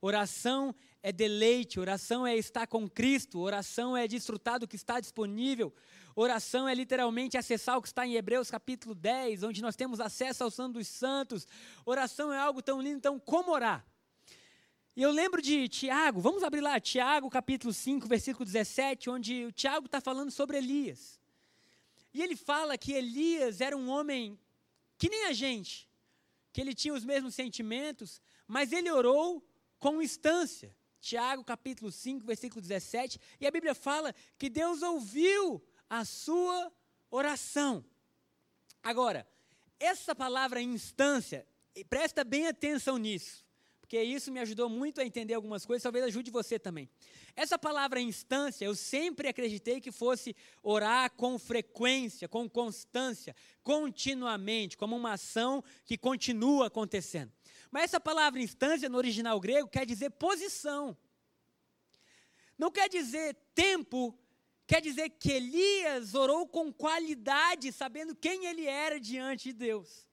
Oração 0.00 0.74
é 1.02 1.12
deleite, 1.12 1.78
oração 1.78 2.26
é 2.26 2.36
estar 2.36 2.66
com 2.66 2.88
Cristo, 2.88 3.38
oração 3.40 3.96
é 3.96 4.08
desfrutar 4.08 4.58
do 4.58 4.66
que 4.66 4.76
está 4.76 4.98
disponível, 5.00 5.72
oração 6.14 6.68
é 6.68 6.74
literalmente 6.74 7.36
acessar 7.36 7.78
o 7.78 7.82
que 7.82 7.88
está 7.88 8.06
em 8.06 8.14
Hebreus 8.14 8.50
capítulo 8.50 8.94
10, 8.94 9.44
onde 9.44 9.62
nós 9.62 9.76
temos 9.76 10.00
acesso 10.00 10.42
ao 10.42 10.50
Santo 10.50 10.74
dos 10.74 10.88
Santos. 10.88 11.46
Oração 11.84 12.32
é 12.32 12.38
algo 12.38 12.60
tão 12.60 12.80
lindo, 12.80 12.96
então 12.96 13.18
como 13.18 13.52
orar? 13.52 13.86
E 14.96 15.02
eu 15.02 15.12
lembro 15.12 15.40
de 15.40 15.68
Tiago, 15.68 16.20
vamos 16.20 16.42
abrir 16.42 16.60
lá, 16.60 16.80
Tiago 16.80 17.30
capítulo 17.30 17.72
5, 17.72 18.08
versículo 18.08 18.44
17, 18.44 19.08
onde 19.08 19.44
o 19.44 19.52
Tiago 19.52 19.86
está 19.86 20.00
falando 20.00 20.32
sobre 20.32 20.58
Elias. 20.58 21.20
E 22.12 22.20
ele 22.20 22.34
fala 22.34 22.76
que 22.76 22.92
Elias 22.92 23.60
era 23.60 23.76
um 23.76 23.88
homem 23.88 24.36
que 24.98 25.08
nem 25.08 25.26
a 25.26 25.32
gente, 25.32 25.88
que 26.52 26.60
ele 26.60 26.74
tinha 26.74 26.92
os 26.92 27.04
mesmos 27.04 27.36
sentimentos, 27.36 28.20
mas 28.48 28.72
ele 28.72 28.90
orou 28.90 29.46
com 29.78 30.02
instância. 30.02 30.74
Tiago 31.00 31.44
capítulo 31.44 31.90
5, 31.90 32.26
versículo 32.26 32.60
17, 32.60 33.20
e 33.40 33.46
a 33.46 33.50
Bíblia 33.50 33.74
fala 33.74 34.14
que 34.36 34.50
Deus 34.50 34.82
ouviu 34.82 35.62
a 35.88 36.04
sua 36.04 36.72
oração. 37.10 37.84
Agora, 38.82 39.26
essa 39.78 40.14
palavra 40.14 40.60
instância, 40.60 41.46
presta 41.88 42.24
bem 42.24 42.46
atenção 42.46 42.98
nisso, 42.98 43.46
porque 43.88 44.02
isso 44.02 44.30
me 44.30 44.38
ajudou 44.38 44.68
muito 44.68 45.00
a 45.00 45.04
entender 45.06 45.32
algumas 45.32 45.64
coisas, 45.64 45.82
talvez 45.82 46.04
ajude 46.04 46.30
você 46.30 46.58
também. 46.58 46.90
Essa 47.34 47.58
palavra 47.58 47.98
instância, 47.98 48.66
eu 48.66 48.74
sempre 48.74 49.28
acreditei 49.28 49.80
que 49.80 49.90
fosse 49.90 50.36
orar 50.62 51.10
com 51.12 51.38
frequência, 51.38 52.28
com 52.28 52.46
constância, 52.50 53.34
continuamente, 53.62 54.76
como 54.76 54.94
uma 54.94 55.14
ação 55.14 55.64
que 55.86 55.96
continua 55.96 56.66
acontecendo. 56.66 57.32
Mas 57.70 57.84
essa 57.84 57.98
palavra 57.98 58.42
instância 58.42 58.90
no 58.90 58.98
original 58.98 59.40
grego 59.40 59.70
quer 59.70 59.86
dizer 59.86 60.10
posição. 60.10 60.94
Não 62.58 62.70
quer 62.70 62.90
dizer 62.90 63.38
tempo, 63.54 64.14
quer 64.66 64.82
dizer 64.82 65.08
que 65.08 65.32
Elias 65.32 66.14
orou 66.14 66.46
com 66.46 66.70
qualidade, 66.70 67.72
sabendo 67.72 68.14
quem 68.14 68.44
ele 68.44 68.66
era 68.66 69.00
diante 69.00 69.44
de 69.44 69.54
Deus. 69.54 70.07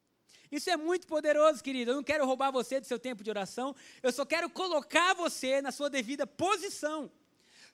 Isso 0.52 0.70
é 0.70 0.78
muito 0.78 1.08
poderoso, 1.08 1.64
querido. 1.64 1.92
Eu 1.92 1.96
não 1.96 2.04
quero 2.04 2.26
roubar 2.26 2.52
você 2.52 2.80
do 2.80 2.86
seu 2.86 3.00
tempo 3.00 3.24
de 3.24 3.30
oração, 3.30 3.76
eu 4.02 4.12
só 4.12 4.26
quero 4.26 4.50
colocar 4.50 5.14
você 5.14 5.62
na 5.62 5.72
sua 5.72 5.90
devida 5.90 6.26
posição 6.26 7.12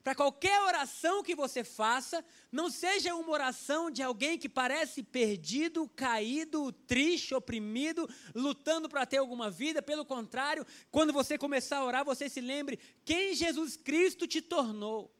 para 0.02 0.14
qualquer 0.16 0.60
oração 0.62 1.22
que 1.22 1.34
você 1.34 1.62
faça, 1.62 2.24
não 2.50 2.68
seja 2.68 3.14
uma 3.14 3.30
oração 3.30 3.88
de 3.88 4.02
alguém 4.02 4.36
que 4.36 4.48
parece 4.48 5.02
perdido, 5.02 5.88
caído, 5.94 6.72
triste, 6.72 7.34
oprimido, 7.34 8.08
lutando 8.34 8.88
para 8.88 9.06
ter 9.06 9.18
alguma 9.18 9.48
vida. 9.48 9.80
Pelo 9.80 10.04
contrário, 10.04 10.66
quando 10.90 11.12
você 11.12 11.38
começar 11.38 11.78
a 11.78 11.84
orar, 11.84 12.04
você 12.04 12.28
se 12.28 12.40
lembre 12.40 12.80
quem 13.04 13.34
Jesus 13.34 13.76
Cristo 13.76 14.26
te 14.26 14.42
tornou, 14.42 15.14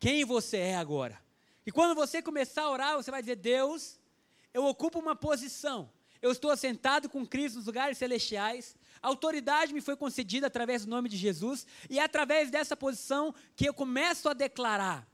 quem 0.00 0.24
você 0.24 0.56
é 0.56 0.76
agora. 0.76 1.22
E 1.64 1.70
quando 1.70 1.94
você 1.94 2.20
começar 2.20 2.62
a 2.62 2.70
orar, 2.70 2.96
você 2.96 3.12
vai 3.12 3.22
dizer: 3.22 3.36
Deus, 3.36 4.00
eu 4.52 4.64
ocupo 4.64 4.98
uma 4.98 5.14
posição. 5.14 5.88
Eu 6.24 6.32
estou 6.32 6.50
assentado 6.50 7.08
com 7.08 7.26
Cristo 7.26 7.56
nos 7.56 7.66
lugares 7.66 7.98
celestiais 7.98 8.74
autoridade 9.02 9.74
me 9.74 9.82
foi 9.82 9.94
concedida 9.96 10.46
através 10.46 10.86
do 10.86 10.90
nome 10.90 11.10
de 11.10 11.16
Jesus, 11.18 11.66
e 11.90 11.98
é 11.98 12.02
através 12.02 12.50
dessa 12.50 12.74
posição 12.74 13.34
que 13.54 13.68
eu 13.68 13.74
começo 13.74 14.30
a 14.30 14.32
declarar 14.32 15.06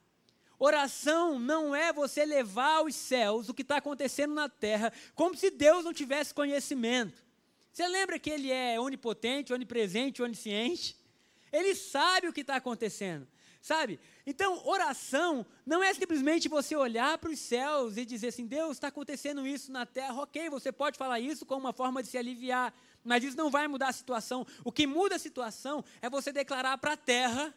Oração 0.63 1.39
não 1.39 1.75
é 1.75 1.91
você 1.91 2.23
levar 2.23 2.77
aos 2.77 2.95
céus 2.95 3.49
o 3.49 3.55
que 3.55 3.63
está 3.63 3.79
acontecendo 3.79 4.35
na 4.35 4.47
terra, 4.47 4.93
como 5.15 5.35
se 5.35 5.51
Deus 5.51 5.87
não 5.87 5.93
tivesse 5.95 6.35
conhecimento. 6.35 7.25
Você 7.73 7.89
lembra 7.89 8.19
que 8.19 8.29
Ele 8.29 8.53
é 8.53 8.79
onipotente, 8.79 9.55
onipresente, 9.55 10.23
onisciente? 10.23 10.95
Ele 11.51 11.75
sabe 11.75 12.29
o 12.29 12.33
que 12.33 12.43
está 12.43 12.57
acontecendo, 12.57 13.27
sabe? 13.61 14.01
Então, 14.27 14.67
oração 14.67 15.45
não 15.67 15.83
é 15.83 15.93
simplesmente 15.93 16.49
você 16.49 16.75
olhar 16.75 17.19
para 17.19 17.31
os 17.31 17.39
céus 17.39 17.97
e 17.97 18.05
dizer 18.05 18.29
assim: 18.29 18.47
Deus, 18.47 18.73
está 18.73 18.89
acontecendo 18.89 19.47
isso 19.47 19.71
na 19.71 19.85
terra. 19.85 20.23
Ok, 20.23 20.49
você 20.49 20.73
pode 20.73 20.97
falar 20.97 21.21
isso 21.21 21.45
como 21.45 21.61
uma 21.61 21.73
forma 21.73 22.03
de 22.03 22.09
se 22.09 22.19
aliviar, 22.19 22.75
mas 23.05 23.25
isso 23.25 23.37
não 23.37 23.51
vai 23.51 23.69
mudar 23.69 23.89
a 23.89 23.93
situação. 23.93 24.47
O 24.65 24.73
que 24.73 24.87
muda 24.87 25.17
a 25.17 25.19
situação 25.19 25.85
é 26.01 26.09
você 26.09 26.33
declarar 26.33 26.79
para 26.79 26.95
a 26.95 26.97
terra 26.97 27.55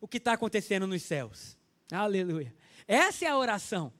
o 0.00 0.08
que 0.08 0.18
está 0.18 0.32
acontecendo 0.32 0.86
nos 0.86 1.02
céus. 1.02 1.56
Aleluia. 1.90 2.54
Essa 2.86 3.24
é 3.26 3.28
a 3.28 3.36
oração. 3.36 3.92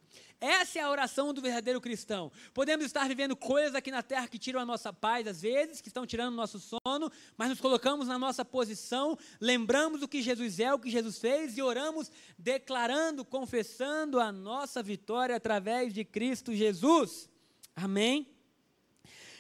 Essa 0.43 0.81
é 0.81 0.83
a 0.83 0.91
oração 0.91 1.33
do 1.33 1.41
verdadeiro 1.41 1.81
cristão. 1.81 2.33
Podemos 2.53 2.85
estar 2.85 3.07
vivendo 3.07 3.37
coisas 3.37 3.77
aqui 3.77 3.93
na 3.93 4.03
terra 4.03 4.27
que 4.27 4.41
tiram 4.41 4.59
a 4.59 4.67
nossa 4.67 4.93
paz, 4.93 5.25
às 5.29 5.43
vezes, 5.43 5.81
que 5.81 5.87
estão 5.87 6.05
tirando 6.05 6.33
o 6.33 6.37
nosso 6.37 6.59
sono, 6.59 7.13
mas 7.37 7.49
nos 7.49 7.61
colocamos 7.61 8.09
na 8.09 8.19
nossa 8.19 8.45
posição, 8.45 9.17
lembramos 9.41 10.03
o 10.03 10.09
que 10.09 10.21
Jesus 10.21 10.59
é, 10.59 10.75
o 10.75 10.81
que 10.81 10.91
Jesus 10.91 11.21
fez 11.21 11.57
e 11.57 11.63
oramos 11.63 12.11
declarando, 12.37 13.25
confessando 13.25 14.19
a 14.19 14.33
nossa 14.33 14.83
vitória 14.83 15.37
através 15.37 15.95
de 15.95 16.05
Cristo 16.05 16.53
Jesus. 16.53 17.31
Amém? 17.77 18.27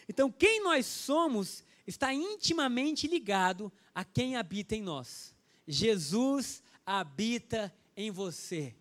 Então, 0.08 0.30
quem 0.30 0.62
nós 0.62 0.86
somos 0.86 1.64
está 1.84 2.14
intimamente 2.14 3.08
ligado 3.08 3.72
a 3.92 4.04
quem 4.04 4.36
habita 4.36 4.76
em 4.76 4.82
nós. 4.82 5.34
Jesus 5.66 6.62
habita 6.86 7.74
em 7.96 8.12
você. 8.12 8.76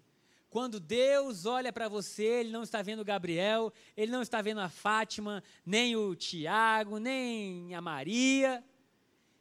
Quando 0.52 0.82
Deus 0.82 1.46
olha 1.46 1.72
para 1.72 1.88
você, 1.88 2.26
Ele 2.26 2.52
não 2.52 2.62
está 2.62 2.82
vendo 2.82 3.06
Gabriel, 3.06 3.72
Ele 3.96 4.12
não 4.12 4.22
está 4.22 4.42
vendo 4.42 4.60
a 4.60 4.68
Fátima, 4.68 5.42
nem 5.66 5.96
o 5.96 6.14
Tiago, 6.14 6.98
nem 6.98 7.74
a 7.74 7.80
Maria. 7.80 8.62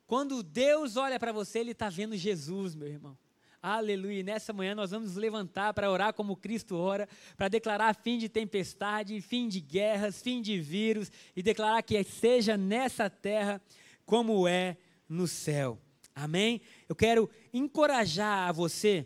Quando 0.07 0.41
Deus 0.41 0.97
olha 0.97 1.19
para 1.19 1.33
você, 1.33 1.59
Ele 1.59 1.73
está 1.73 1.89
vendo 1.89 2.17
Jesus, 2.17 2.77
meu 2.77 2.87
irmão. 2.87 3.19
Aleluia. 3.61 4.23
Nessa 4.23 4.53
manhã 4.53 4.73
nós 4.73 4.93
vamos 4.93 5.17
levantar 5.17 5.75
para 5.75 5.91
orar 5.91 6.15
como 6.15 6.37
Cristo 6.37 6.77
ora, 6.77 7.09
para 7.37 7.49
declarar 7.49 7.93
fim 7.93 8.17
de 8.17 8.29
tempestade, 8.29 9.21
fim 9.21 9.49
de 9.49 9.59
guerras, 9.59 10.23
fim 10.23 10.41
de 10.41 10.61
vírus 10.61 11.11
e 11.35 11.43
declarar 11.43 11.83
que 11.83 12.01
seja 12.05 12.57
nessa 12.57 13.11
terra 13.11 13.61
como 14.07 14.47
é 14.47 14.77
no 15.09 15.27
céu. 15.27 15.77
Amém? 16.15 16.61
Eu 16.89 16.95
quero 16.95 17.29
encorajar 17.53 18.49
a 18.49 18.53
você 18.53 19.05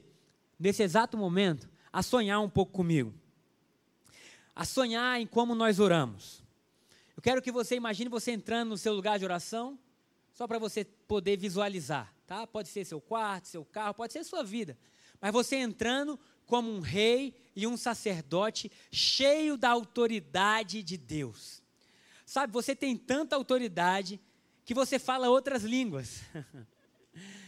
nesse 0.61 0.83
exato 0.83 1.17
momento, 1.17 1.73
a 1.95 2.03
sonhar 2.03 2.41
um 2.41 2.51
pouco 2.51 2.73
comigo. 2.73 3.15
A 4.53 4.65
sonhar 4.65 5.21
em 5.21 5.29
como 5.29 5.55
nós 5.55 5.79
oramos. 5.79 6.43
Eu 7.17 7.23
quero 7.23 7.41
que 7.41 7.53
você 7.53 7.77
imagine 7.77 8.11
você 8.11 8.33
entrando 8.33 8.71
no 8.71 8.77
seu 8.77 8.93
lugar 8.93 9.17
de 9.17 9.25
oração, 9.25 9.79
só 10.33 10.49
para 10.49 10.59
você 10.59 10.85
poder 10.85 11.37
visualizar, 11.37 12.13
tá? 12.27 12.49
Pode 12.49 12.69
ser 12.69 12.85
seu 12.85 13.01
quarto, 13.01 13.47
seu 13.47 13.65
carro, 13.65 13.95
pode 13.95 14.13
ser 14.13 14.25
sua 14.25 14.43
vida. 14.43 14.77
Mas 15.21 15.33
você 15.33 15.55
entrando 15.55 16.19
como 16.47 16.69
um 16.69 16.81
rei 16.81 17.33
e 17.55 17.65
um 17.65 17.77
sacerdote 17.77 18.73
cheio 18.91 19.57
da 19.57 19.71
autoridade 19.71 20.83
de 20.83 20.97
Deus. 20.97 21.63
Sabe, 22.27 22.53
você 22.53 22.75
tem 22.75 22.97
tanta 22.97 23.37
autoridade 23.37 24.21
que 24.65 24.75
você 24.75 24.99
fala 24.99 25.31
outras 25.31 25.63
línguas. 25.63 26.23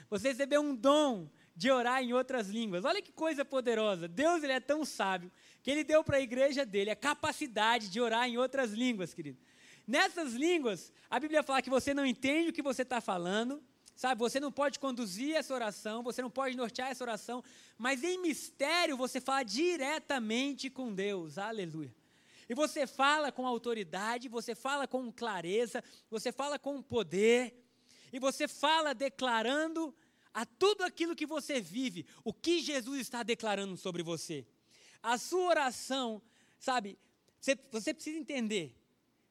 Você 0.08 0.28
recebeu 0.28 0.60
um 0.60 0.72
dom 0.72 1.28
de 1.56 1.70
orar 1.70 2.02
em 2.02 2.12
outras 2.12 2.48
línguas. 2.48 2.84
Olha 2.84 3.00
que 3.00 3.10
coisa 3.10 3.44
poderosa. 3.44 4.06
Deus 4.06 4.42
ele 4.42 4.52
é 4.52 4.60
tão 4.60 4.84
sábio 4.84 5.32
que 5.62 5.70
ele 5.70 5.82
deu 5.82 6.04
para 6.04 6.18
a 6.18 6.20
igreja 6.20 6.66
dele 6.66 6.90
a 6.90 6.96
capacidade 6.96 7.88
de 7.88 7.98
orar 7.98 8.28
em 8.28 8.36
outras 8.36 8.72
línguas, 8.72 9.14
querido. 9.14 9.38
Nessas 9.86 10.34
línguas, 10.34 10.92
a 11.08 11.18
Bíblia 11.18 11.42
fala 11.42 11.62
que 11.62 11.70
você 11.70 11.94
não 11.94 12.04
entende 12.04 12.50
o 12.50 12.52
que 12.52 12.60
você 12.60 12.82
está 12.82 13.00
falando, 13.00 13.62
sabe? 13.94 14.18
Você 14.18 14.38
não 14.38 14.52
pode 14.52 14.78
conduzir 14.78 15.34
essa 15.34 15.54
oração, 15.54 16.02
você 16.02 16.20
não 16.20 16.30
pode 16.30 16.56
nortear 16.56 16.90
essa 16.90 17.02
oração, 17.02 17.42
mas 17.78 18.04
em 18.04 18.20
mistério 18.20 18.96
você 18.96 19.20
fala 19.20 19.42
diretamente 19.42 20.68
com 20.68 20.92
Deus. 20.92 21.38
Aleluia. 21.38 21.94
E 22.48 22.54
você 22.54 22.86
fala 22.86 23.32
com 23.32 23.46
autoridade, 23.46 24.28
você 24.28 24.54
fala 24.54 24.86
com 24.86 25.10
clareza, 25.10 25.82
você 26.10 26.30
fala 26.30 26.58
com 26.58 26.82
poder, 26.82 27.64
e 28.12 28.18
você 28.18 28.46
fala 28.46 28.94
declarando 28.94 29.94
a 30.36 30.44
tudo 30.44 30.84
aquilo 30.84 31.16
que 31.16 31.24
você 31.24 31.62
vive, 31.62 32.04
o 32.22 32.30
que 32.30 32.60
Jesus 32.60 33.00
está 33.00 33.22
declarando 33.22 33.74
sobre 33.74 34.02
você. 34.02 34.46
A 35.02 35.16
sua 35.16 35.46
oração, 35.48 36.20
sabe, 36.58 36.98
você, 37.40 37.58
você 37.72 37.94
precisa 37.94 38.18
entender 38.18 38.76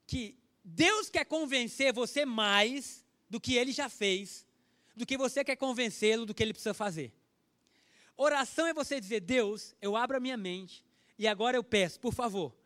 que 0.08 0.36
Deus 0.63 1.08
quer 1.08 1.24
convencer 1.24 1.94
você 1.94 2.26
mais 2.26 3.06
do 3.30 3.39
que 3.39 3.54
ele 3.54 3.72
já 3.72 3.88
fez, 3.88 4.48
do 4.96 5.06
que 5.06 5.15
você 5.15 5.44
quer 5.44 5.56
convencê-lo 5.56 6.26
do 6.26 6.34
que 6.34 6.41
ele 6.41 6.54
precisa 6.54 6.74
fazer. 6.74 7.13
Oração 8.18 8.65
é 8.65 8.74
você 8.74 9.00
dizer: 9.00 9.20
Deus, 9.20 9.76
eu 9.80 9.96
abro 9.96 10.18
a 10.18 10.20
minha 10.20 10.36
mente 10.36 10.84
e 11.20 11.28
agora 11.28 11.56
eu 11.56 11.63
peço, 11.63 12.00
por 12.00 12.15
favor, 12.15 12.58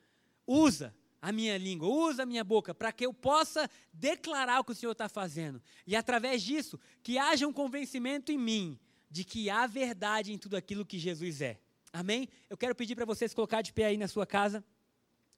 usa 0.47 0.95
a 1.21 1.31
minha 1.31 1.57
língua, 1.57 1.87
usa 1.87 2.23
a 2.23 2.25
minha 2.25 2.43
boca, 2.43 2.73
para 2.73 2.91
que 2.91 3.05
eu 3.05 3.13
possa 3.13 3.69
declarar 3.93 4.59
o 4.59 4.63
que 4.63 4.71
o 4.71 4.75
Senhor 4.75 4.93
está 4.93 5.09
fazendo. 5.09 5.61
E 5.85 5.95
através 5.95 6.41
disso, 6.41 6.79
que 7.03 7.17
haja 7.17 7.47
um 7.47 7.53
convencimento 7.53 8.31
em 8.31 8.37
mim 8.37 8.79
de 9.11 9.23
que 9.23 9.49
há 9.49 9.67
verdade 9.67 10.31
em 10.31 10.37
tudo 10.37 10.55
aquilo 10.55 10.85
que 10.85 10.97
Jesus 10.97 11.41
é. 11.41 11.59
Amém? 11.91 12.29
Eu 12.49 12.55
quero 12.55 12.75
pedir 12.75 12.95
para 12.95 13.05
vocês 13.05 13.33
colocar 13.33 13.61
de 13.61 13.73
pé 13.73 13.85
aí 13.85 13.97
na 13.97 14.07
sua 14.07 14.25
casa. 14.25 14.63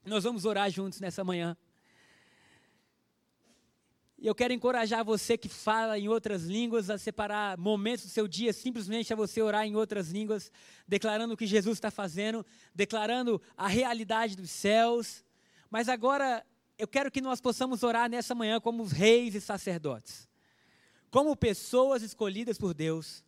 Nós 0.05 0.23
vamos 0.23 0.45
orar 0.45 0.69
juntos 0.69 0.99
nessa 0.99 1.23
manhã. 1.23 1.57
E 4.19 4.27
eu 4.27 4.35
quero 4.35 4.53
encorajar 4.53 5.03
você 5.03 5.35
que 5.35 5.49
fala 5.49 5.97
em 5.97 6.07
outras 6.07 6.43
línguas 6.43 6.91
a 6.91 6.97
separar 6.99 7.57
momentos 7.57 8.05
do 8.05 8.11
seu 8.11 8.27
dia 8.27 8.53
simplesmente 8.53 9.11
a 9.11 9.15
você 9.15 9.41
orar 9.41 9.65
em 9.65 9.75
outras 9.75 10.09
línguas, 10.09 10.51
declarando 10.87 11.33
o 11.33 11.37
que 11.37 11.47
Jesus 11.47 11.77
está 11.77 11.89
fazendo, 11.89 12.45
declarando 12.75 13.41
a 13.57 13.67
realidade 13.67 14.35
dos 14.35 14.51
céus 14.51 15.23
mas 15.71 15.87
agora 15.87 16.45
eu 16.77 16.85
quero 16.85 17.09
que 17.09 17.21
nós 17.21 17.39
possamos 17.39 17.81
orar 17.81 18.09
nessa 18.09 18.35
manhã 18.35 18.59
como 18.59 18.83
reis 18.83 19.33
e 19.33 19.41
sacerdotes, 19.41 20.27
como 21.09 21.35
pessoas 21.35 22.03
escolhidas 22.03 22.57
por 22.57 22.73
Deus, 22.73 23.23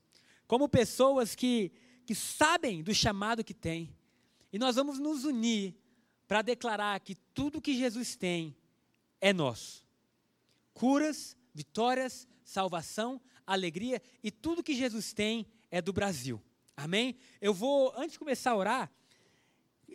como 0.46 0.68
pessoas 0.68 1.34
que, 1.34 1.72
que 2.06 2.14
sabem 2.14 2.84
do 2.84 2.94
chamado 2.94 3.44
que 3.44 3.54
têm. 3.54 3.96
E 4.52 4.60
nós 4.60 4.76
vamos 4.76 5.00
nos 5.00 5.24
unir 5.24 5.74
para 6.28 6.42
declarar 6.42 7.00
que 7.00 7.16
tudo 7.34 7.62
que 7.62 7.76
Jesus 7.76 8.16
tem 8.16 8.56
é 9.22 9.32
nosso. 9.32 9.86
Curas, 10.74 11.38
vitórias, 11.54 12.28
salvação, 12.44 13.22
alegria 13.48 14.02
e 14.22 14.30
tudo 14.32 14.64
que 14.64 14.76
Jesus 14.76 15.14
tem 15.14 15.48
é 15.72 15.82
do 15.82 15.94
Brasil. 15.94 16.42
Amém? 16.76 17.16
Eu 17.40 17.54
vou, 17.54 17.94
antes 17.96 18.14
de 18.14 18.20
começar 18.20 18.52
a 18.52 18.58
orar, 18.58 18.92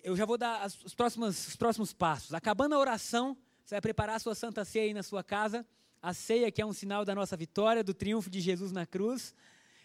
eu 0.02 0.16
já 0.16 0.24
vou 0.24 0.38
dar 0.38 0.66
os 0.66 0.94
próximos, 0.94 1.48
os 1.48 1.56
próximos 1.56 1.92
passos. 1.92 2.34
Acabando 2.34 2.74
a 2.74 2.78
oração, 2.78 3.36
você 3.64 3.74
vai 3.74 3.80
preparar 3.80 4.16
a 4.16 4.18
sua 4.18 4.34
santa 4.34 4.64
ceia 4.64 4.86
aí 4.86 4.94
na 4.94 5.02
sua 5.02 5.22
casa. 5.22 5.66
A 6.00 6.14
ceia 6.14 6.50
que 6.50 6.62
é 6.62 6.66
um 6.66 6.72
sinal 6.72 7.04
da 7.04 7.14
nossa 7.14 7.36
vitória, 7.36 7.82
do 7.82 7.92
triunfo 7.92 8.30
de 8.30 8.40
Jesus 8.40 8.72
na 8.72 8.86
cruz. 8.86 9.34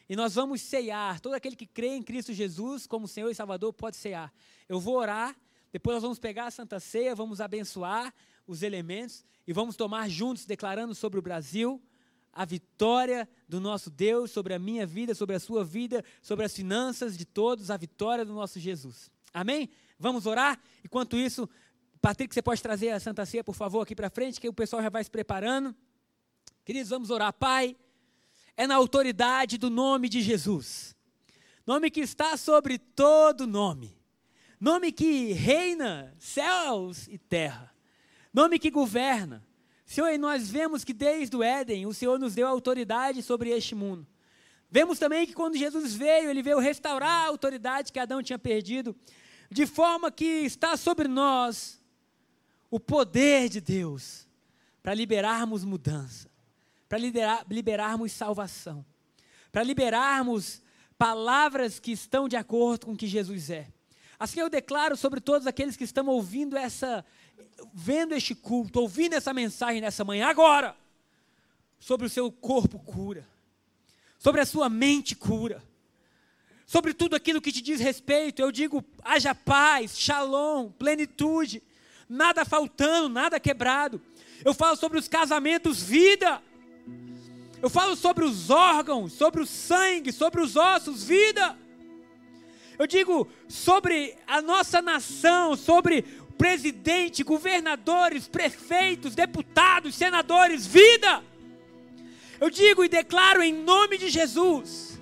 E 0.08 0.16
nós 0.16 0.36
vamos 0.36 0.62
ceiar. 0.62 1.20
Todo 1.20 1.34
aquele 1.34 1.56
que 1.56 1.66
crê 1.66 1.96
em 1.96 2.04
Cristo 2.04 2.34
Jesus 2.34 2.86
como 2.86 3.08
Senhor 3.08 3.30
e 3.30 3.36
Salvador 3.36 3.74
pode 3.74 3.98
ceiar. 3.98 4.32
Eu 4.70 4.80
vou 4.80 4.96
orar, 4.98 5.36
depois 5.72 5.96
nós 5.96 6.04
vamos 6.04 6.20
pegar 6.20 6.46
a 6.46 6.52
santa 6.52 6.80
ceia, 6.80 7.16
vamos 7.16 7.42
abençoar 7.42 8.14
os 8.46 8.62
elementos 8.62 9.26
e 9.48 9.54
vamos 9.54 9.76
tomar 9.76 10.10
juntos, 10.10 10.46
declarando 10.46 10.94
sobre 10.94 11.20
o 11.20 11.22
Brasil 11.22 11.82
a 12.34 12.46
vitória 12.46 13.30
do 13.48 13.60
nosso 13.60 13.92
Deus, 13.92 14.32
sobre 14.32 14.56
a 14.56 14.60
minha 14.60 14.88
vida, 14.88 15.14
sobre 15.14 15.36
a 15.36 15.40
sua 15.40 15.64
vida, 15.64 16.04
sobre 16.22 16.44
as 16.44 16.54
finanças 16.54 17.16
de 17.16 17.26
todos, 17.26 17.70
a 17.70 17.78
vitória 17.78 18.26
do 18.26 18.34
nosso 18.34 18.60
Jesus. 18.60 19.12
Amém? 19.32 19.70
Vamos 20.00 20.26
orar? 20.26 20.60
Enquanto 20.84 21.18
isso, 21.18 21.50
Patrick, 22.02 22.34
você 22.34 22.42
pode 22.42 22.62
trazer 22.62 22.90
a 22.90 23.00
Santa 23.00 23.26
Ceia, 23.26 23.44
por 23.44 23.56
favor, 23.56 23.82
aqui 23.82 23.96
para 23.96 24.10
frente, 24.10 24.40
que 24.40 24.50
o 24.50 24.54
pessoal 24.54 24.82
já 24.82 24.90
vai 24.90 25.04
se 25.04 25.10
preparando. 25.10 25.76
Queridos, 26.66 26.90
vamos 26.90 27.10
orar. 27.10 27.32
Pai, 27.34 27.76
é 28.56 28.68
na 28.68 28.76
autoridade 28.76 29.58
do 29.58 29.70
nome 29.70 30.10
de 30.10 30.22
Jesus. 30.22 30.96
Nome 31.66 31.90
que 31.90 32.02
está 32.02 32.36
sobre 32.36 32.78
todo 32.78 33.48
nome. 33.48 33.98
Nome 34.60 34.92
que 34.92 35.34
reina 35.34 36.16
céus 36.20 37.08
e 37.08 37.18
terra. 37.18 37.74
Nome 38.34 38.60
que 38.60 38.70
governa. 38.70 39.46
Senhor, 39.86 40.10
e 40.10 40.18
nós 40.18 40.50
vemos 40.50 40.84
que 40.84 40.94
desde 40.94 41.36
o 41.36 41.44
Éden 41.44 41.86
o 41.86 41.94
Senhor 41.94 42.18
nos 42.18 42.34
deu 42.34 42.48
autoridade 42.48 43.22
sobre 43.22 43.50
este 43.50 43.76
mundo. 43.76 44.08
Vemos 44.70 44.98
também 44.98 45.28
que 45.28 45.34
quando 45.34 45.56
Jesus 45.56 45.94
veio, 45.94 46.30
ele 46.30 46.42
veio 46.42 46.60
restaurar 46.60 47.26
a 47.26 47.28
autoridade 47.28 47.92
que 47.92 48.00
Adão 48.00 48.24
tinha 48.24 48.40
perdido 48.40 48.96
de 49.50 49.66
forma 49.66 50.12
que 50.12 50.24
está 50.24 50.76
sobre 50.78 51.08
nós 51.08 51.82
o 52.70 52.80
poder 52.80 53.50
de 53.50 53.62
Deus 53.62 54.28
para 54.82 54.94
liberarmos 54.94 55.64
mudança, 55.64 56.30
para 56.90 56.98
liberar, 56.98 57.46
liberarmos 57.50 58.12
salvação, 58.12 58.86
para 59.52 59.64
liberarmos 59.64 60.62
palavras 60.98 61.80
que 61.80 61.92
estão 61.92 62.28
de 62.28 62.36
acordo 62.36 62.88
com 62.88 62.94
o 62.94 62.98
que 62.98 63.08
Jesus 63.08 63.50
é. 63.50 63.68
Assim 64.20 64.40
eu 64.40 64.50
declaro 64.50 64.96
sobre 64.96 65.20
todos 65.20 65.48
aqueles 65.48 65.76
que 65.76 65.84
estão 65.84 66.08
ouvindo 66.08 66.58
essa, 66.58 67.06
vendo 67.74 68.14
este 68.14 68.34
culto, 68.34 68.80
ouvindo 68.80 69.14
essa 69.14 69.34
mensagem 69.34 69.82
nessa 69.82 70.04
manhã, 70.04 70.28
agora, 70.28 70.76
sobre 71.80 72.08
o 72.08 72.10
seu 72.10 72.32
corpo 72.32 72.80
cura, 72.80 73.28
sobre 74.18 74.42
a 74.42 74.46
sua 74.46 74.70
mente 74.70 75.16
cura, 75.16 75.62
sobre 76.74 76.92
tudo 76.92 77.16
aquilo 77.16 77.40
que 77.40 77.52
te 77.52 77.62
diz 77.62 77.80
respeito, 77.80 78.42
eu 78.42 78.52
digo, 78.52 78.84
haja 79.04 79.36
paz, 79.36 79.96
shalom, 79.96 80.72
plenitude, 80.72 81.62
nada 82.10 82.44
faltando, 82.44 83.08
nada 83.08 83.40
quebrado. 83.40 84.02
Eu 84.44 84.56
falo 84.56 84.76
sobre 84.76 84.98
os 84.98 85.08
casamentos, 85.08 85.84
vida. 85.84 86.42
Eu 87.62 87.70
falo 87.70 87.96
sobre 87.96 88.26
os 88.26 88.50
órgãos, 88.50 89.14
sobre 89.14 89.44
o 89.44 89.46
sangue, 89.46 90.12
sobre 90.12 90.42
os 90.42 90.56
ossos, 90.56 91.04
vida. 91.04 91.56
Eu 92.80 92.88
digo 92.88 93.28
sobre 93.48 94.16
a 94.26 94.42
nossa 94.42 94.82
nação, 94.82 95.56
sobre 95.56 96.02
presidente, 96.40 97.24
governadores, 97.24 98.28
prefeitos, 98.28 99.14
deputados, 99.14 99.94
senadores, 99.94 100.66
vida. 100.66 101.24
Eu 102.42 102.50
digo 102.50 102.84
e 102.84 102.90
declaro 102.90 103.44
em 103.44 103.54
nome 103.54 103.96
de 104.00 104.10
Jesus, 104.10 104.93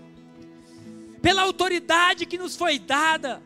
pela 1.21 1.43
autoridade 1.43 2.25
que 2.25 2.37
nos 2.37 2.55
foi 2.55 2.79
dada, 2.79 3.41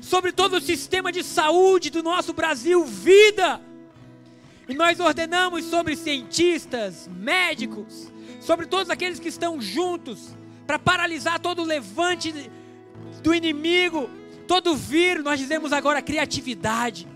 sobre 0.00 0.32
todo 0.32 0.56
o 0.56 0.60
sistema 0.60 1.10
de 1.10 1.22
saúde 1.22 1.90
do 1.90 2.02
nosso 2.02 2.32
Brasil, 2.32 2.84
vida. 2.84 3.60
E 4.68 4.74
nós 4.74 5.00
ordenamos 5.00 5.64
sobre 5.64 5.96
cientistas, 5.96 7.08
médicos, 7.08 8.10
sobre 8.40 8.66
todos 8.66 8.88
aqueles 8.88 9.18
que 9.18 9.28
estão 9.28 9.60
juntos 9.60 10.34
para 10.66 10.78
paralisar 10.78 11.40
todo 11.40 11.62
o 11.62 11.64
levante 11.64 12.32
do 13.22 13.34
inimigo, 13.34 14.08
todo 14.46 14.76
vírus, 14.76 15.24
nós 15.24 15.38
dizemos 15.38 15.72
agora 15.72 16.00
criatividade. 16.00 17.08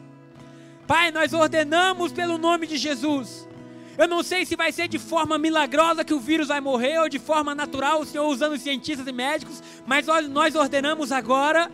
Pai, 0.87 1.11
nós 1.11 1.33
ordenamos 1.33 2.13
pelo 2.13 2.37
nome 2.37 2.67
de 2.67 2.77
Jesus. 2.77 3.49
Eu 3.97 4.09
não 4.09 4.23
sei 4.23 4.45
se 4.45 4.57
vai 4.57 4.73
ser 4.73 4.89
de 4.89 4.99
forma 4.99 5.39
milagrosa 5.39 6.05
que 6.05 6.15
o 6.15 6.19
vírus 6.19 6.49
vai 6.49 6.61
morrer 6.61 6.99
ou 6.99 7.09
de 7.09 7.19
forma 7.19 7.55
natural, 7.55 8.01
o 8.01 8.07
Senhor 8.07 8.27
usando 8.27 8.59
cientistas 8.59 9.07
e 9.07 9.13
médicos, 9.13 9.63
mas 9.87 10.07
nós 10.29 10.55
ordenamos 10.55 11.13
agora, 11.13 11.71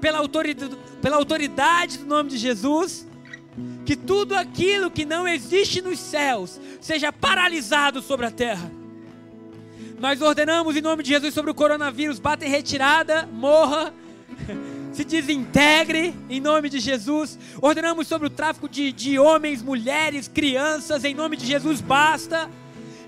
pela 0.00 0.18
autoridade, 0.18 0.76
pela 1.00 1.16
autoridade 1.16 1.98
do 1.98 2.06
nome 2.06 2.30
de 2.30 2.36
Jesus, 2.36 3.06
que 3.86 3.96
tudo 3.96 4.34
aquilo 4.34 4.90
que 4.90 5.04
não 5.04 5.26
existe 5.26 5.80
nos 5.80 5.98
céus 5.98 6.60
seja 6.80 7.12
paralisado 7.12 8.02
sobre 8.02 8.26
a 8.26 8.30
terra. 8.30 8.70
Nós 9.98 10.20
ordenamos 10.20 10.76
em 10.76 10.82
nome 10.82 11.02
de 11.02 11.10
Jesus 11.10 11.32
sobre 11.32 11.50
o 11.50 11.54
coronavírus, 11.54 12.18
bata 12.18 12.44
em 12.44 12.48
retirada, 12.48 13.26
morra, 13.32 13.94
se 14.94 15.04
desintegre 15.04 16.14
em 16.30 16.40
nome 16.40 16.70
de 16.70 16.78
Jesus. 16.78 17.36
Ordenamos 17.60 18.06
sobre 18.06 18.28
o 18.28 18.30
tráfico 18.30 18.68
de, 18.68 18.92
de 18.92 19.18
homens, 19.18 19.60
mulheres, 19.60 20.28
crianças, 20.28 21.04
em 21.04 21.14
nome 21.14 21.36
de 21.36 21.44
Jesus, 21.44 21.80
basta. 21.80 22.48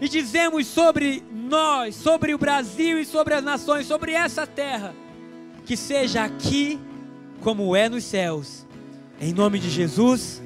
E 0.00 0.08
dizemos 0.08 0.66
sobre 0.66 1.22
nós, 1.32 1.94
sobre 1.94 2.34
o 2.34 2.38
Brasil 2.38 2.98
e 2.98 3.04
sobre 3.04 3.34
as 3.34 3.44
nações, 3.44 3.86
sobre 3.86 4.12
essa 4.12 4.46
terra, 4.46 4.94
que 5.64 5.76
seja 5.76 6.24
aqui 6.24 6.78
como 7.40 7.74
é 7.74 7.88
nos 7.88 8.04
céus. 8.04 8.66
Em 9.20 9.32
nome 9.32 9.58
de 9.58 9.70
Jesus, 9.70 10.42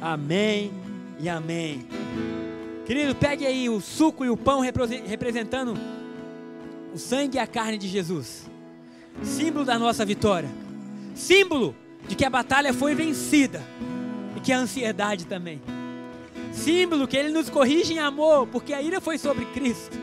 amém 0.00 0.72
e 1.20 1.28
amém. 1.28 1.86
Querido, 2.86 3.14
pegue 3.14 3.46
aí 3.46 3.68
o 3.68 3.80
suco 3.80 4.24
e 4.24 4.30
o 4.30 4.36
pão 4.36 4.60
representando 4.60 5.74
o 6.92 6.98
sangue 6.98 7.36
e 7.36 7.38
a 7.38 7.46
carne 7.46 7.78
de 7.78 7.86
Jesus. 7.86 8.50
Símbolo 9.22 9.64
da 9.64 9.78
nossa 9.78 10.04
vitória. 10.04 10.48
Símbolo 11.20 11.76
de 12.08 12.16
que 12.16 12.24
a 12.24 12.30
batalha 12.30 12.72
foi 12.72 12.94
vencida 12.94 13.62
e 14.34 14.40
que 14.40 14.50
a 14.50 14.58
ansiedade 14.58 15.26
também. 15.26 15.60
Símbolo 16.50 17.06
que 17.06 17.14
ele 17.14 17.30
nos 17.30 17.50
corrige 17.50 17.92
em 17.92 17.98
amor, 17.98 18.46
porque 18.46 18.72
a 18.72 18.80
ira 18.80 19.02
foi 19.02 19.18
sobre 19.18 19.44
Cristo. 19.44 19.98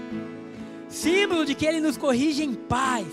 Símbolo 0.88 1.44
de 1.44 1.56
que 1.56 1.66
ele 1.66 1.82
nos 1.82 1.98
corrige 1.98 2.44
em 2.44 2.54
paz. 2.54 3.08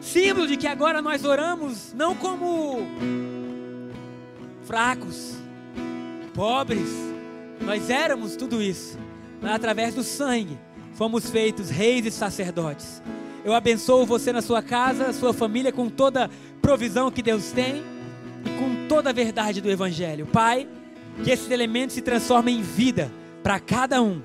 Símbolo 0.00 0.48
de 0.48 0.56
que 0.56 0.66
agora 0.66 1.00
nós 1.00 1.24
oramos 1.24 1.94
não 1.94 2.16
como 2.16 2.82
fracos, 4.64 5.36
pobres, 6.34 6.90
nós 7.60 7.88
éramos 7.88 8.34
tudo 8.34 8.60
isso, 8.60 8.98
mas 9.40 9.52
através 9.52 9.94
do 9.94 10.02
sangue 10.02 10.58
fomos 10.94 11.30
feitos 11.30 11.70
reis 11.70 12.04
e 12.04 12.10
sacerdotes. 12.10 13.00
Eu 13.44 13.52
abençoo 13.52 14.06
você 14.06 14.32
na 14.32 14.40
sua 14.40 14.62
casa, 14.62 15.12
sua 15.12 15.34
família, 15.34 15.70
com 15.70 15.90
toda 15.90 16.30
provisão 16.64 17.10
que 17.10 17.20
Deus 17.20 17.52
tem 17.52 17.84
e 18.42 18.48
com 18.58 18.88
toda 18.88 19.10
a 19.10 19.12
verdade 19.12 19.60
do 19.60 19.70
Evangelho. 19.70 20.24
Pai, 20.24 20.66
que 21.22 21.30
esses 21.30 21.50
elementos 21.50 21.94
se 21.94 22.00
transformem 22.00 22.58
em 22.58 22.62
vida 22.62 23.12
para 23.42 23.60
cada 23.60 24.00
um, 24.00 24.22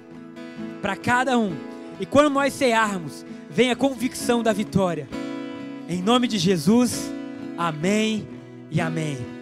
para 0.82 0.96
cada 0.96 1.38
um. 1.38 1.54
E 2.00 2.06
quando 2.06 2.30
nós 2.30 2.54
cearmos, 2.54 3.26
venha 3.50 3.74
a 3.74 3.76
convicção 3.76 4.42
da 4.42 4.54
vitória. 4.54 5.06
Em 5.90 6.02
nome 6.02 6.30
de 6.30 6.38
Jesus, 6.38 7.12
amém 7.58 8.26
e 8.72 8.80
amém. 8.80 9.18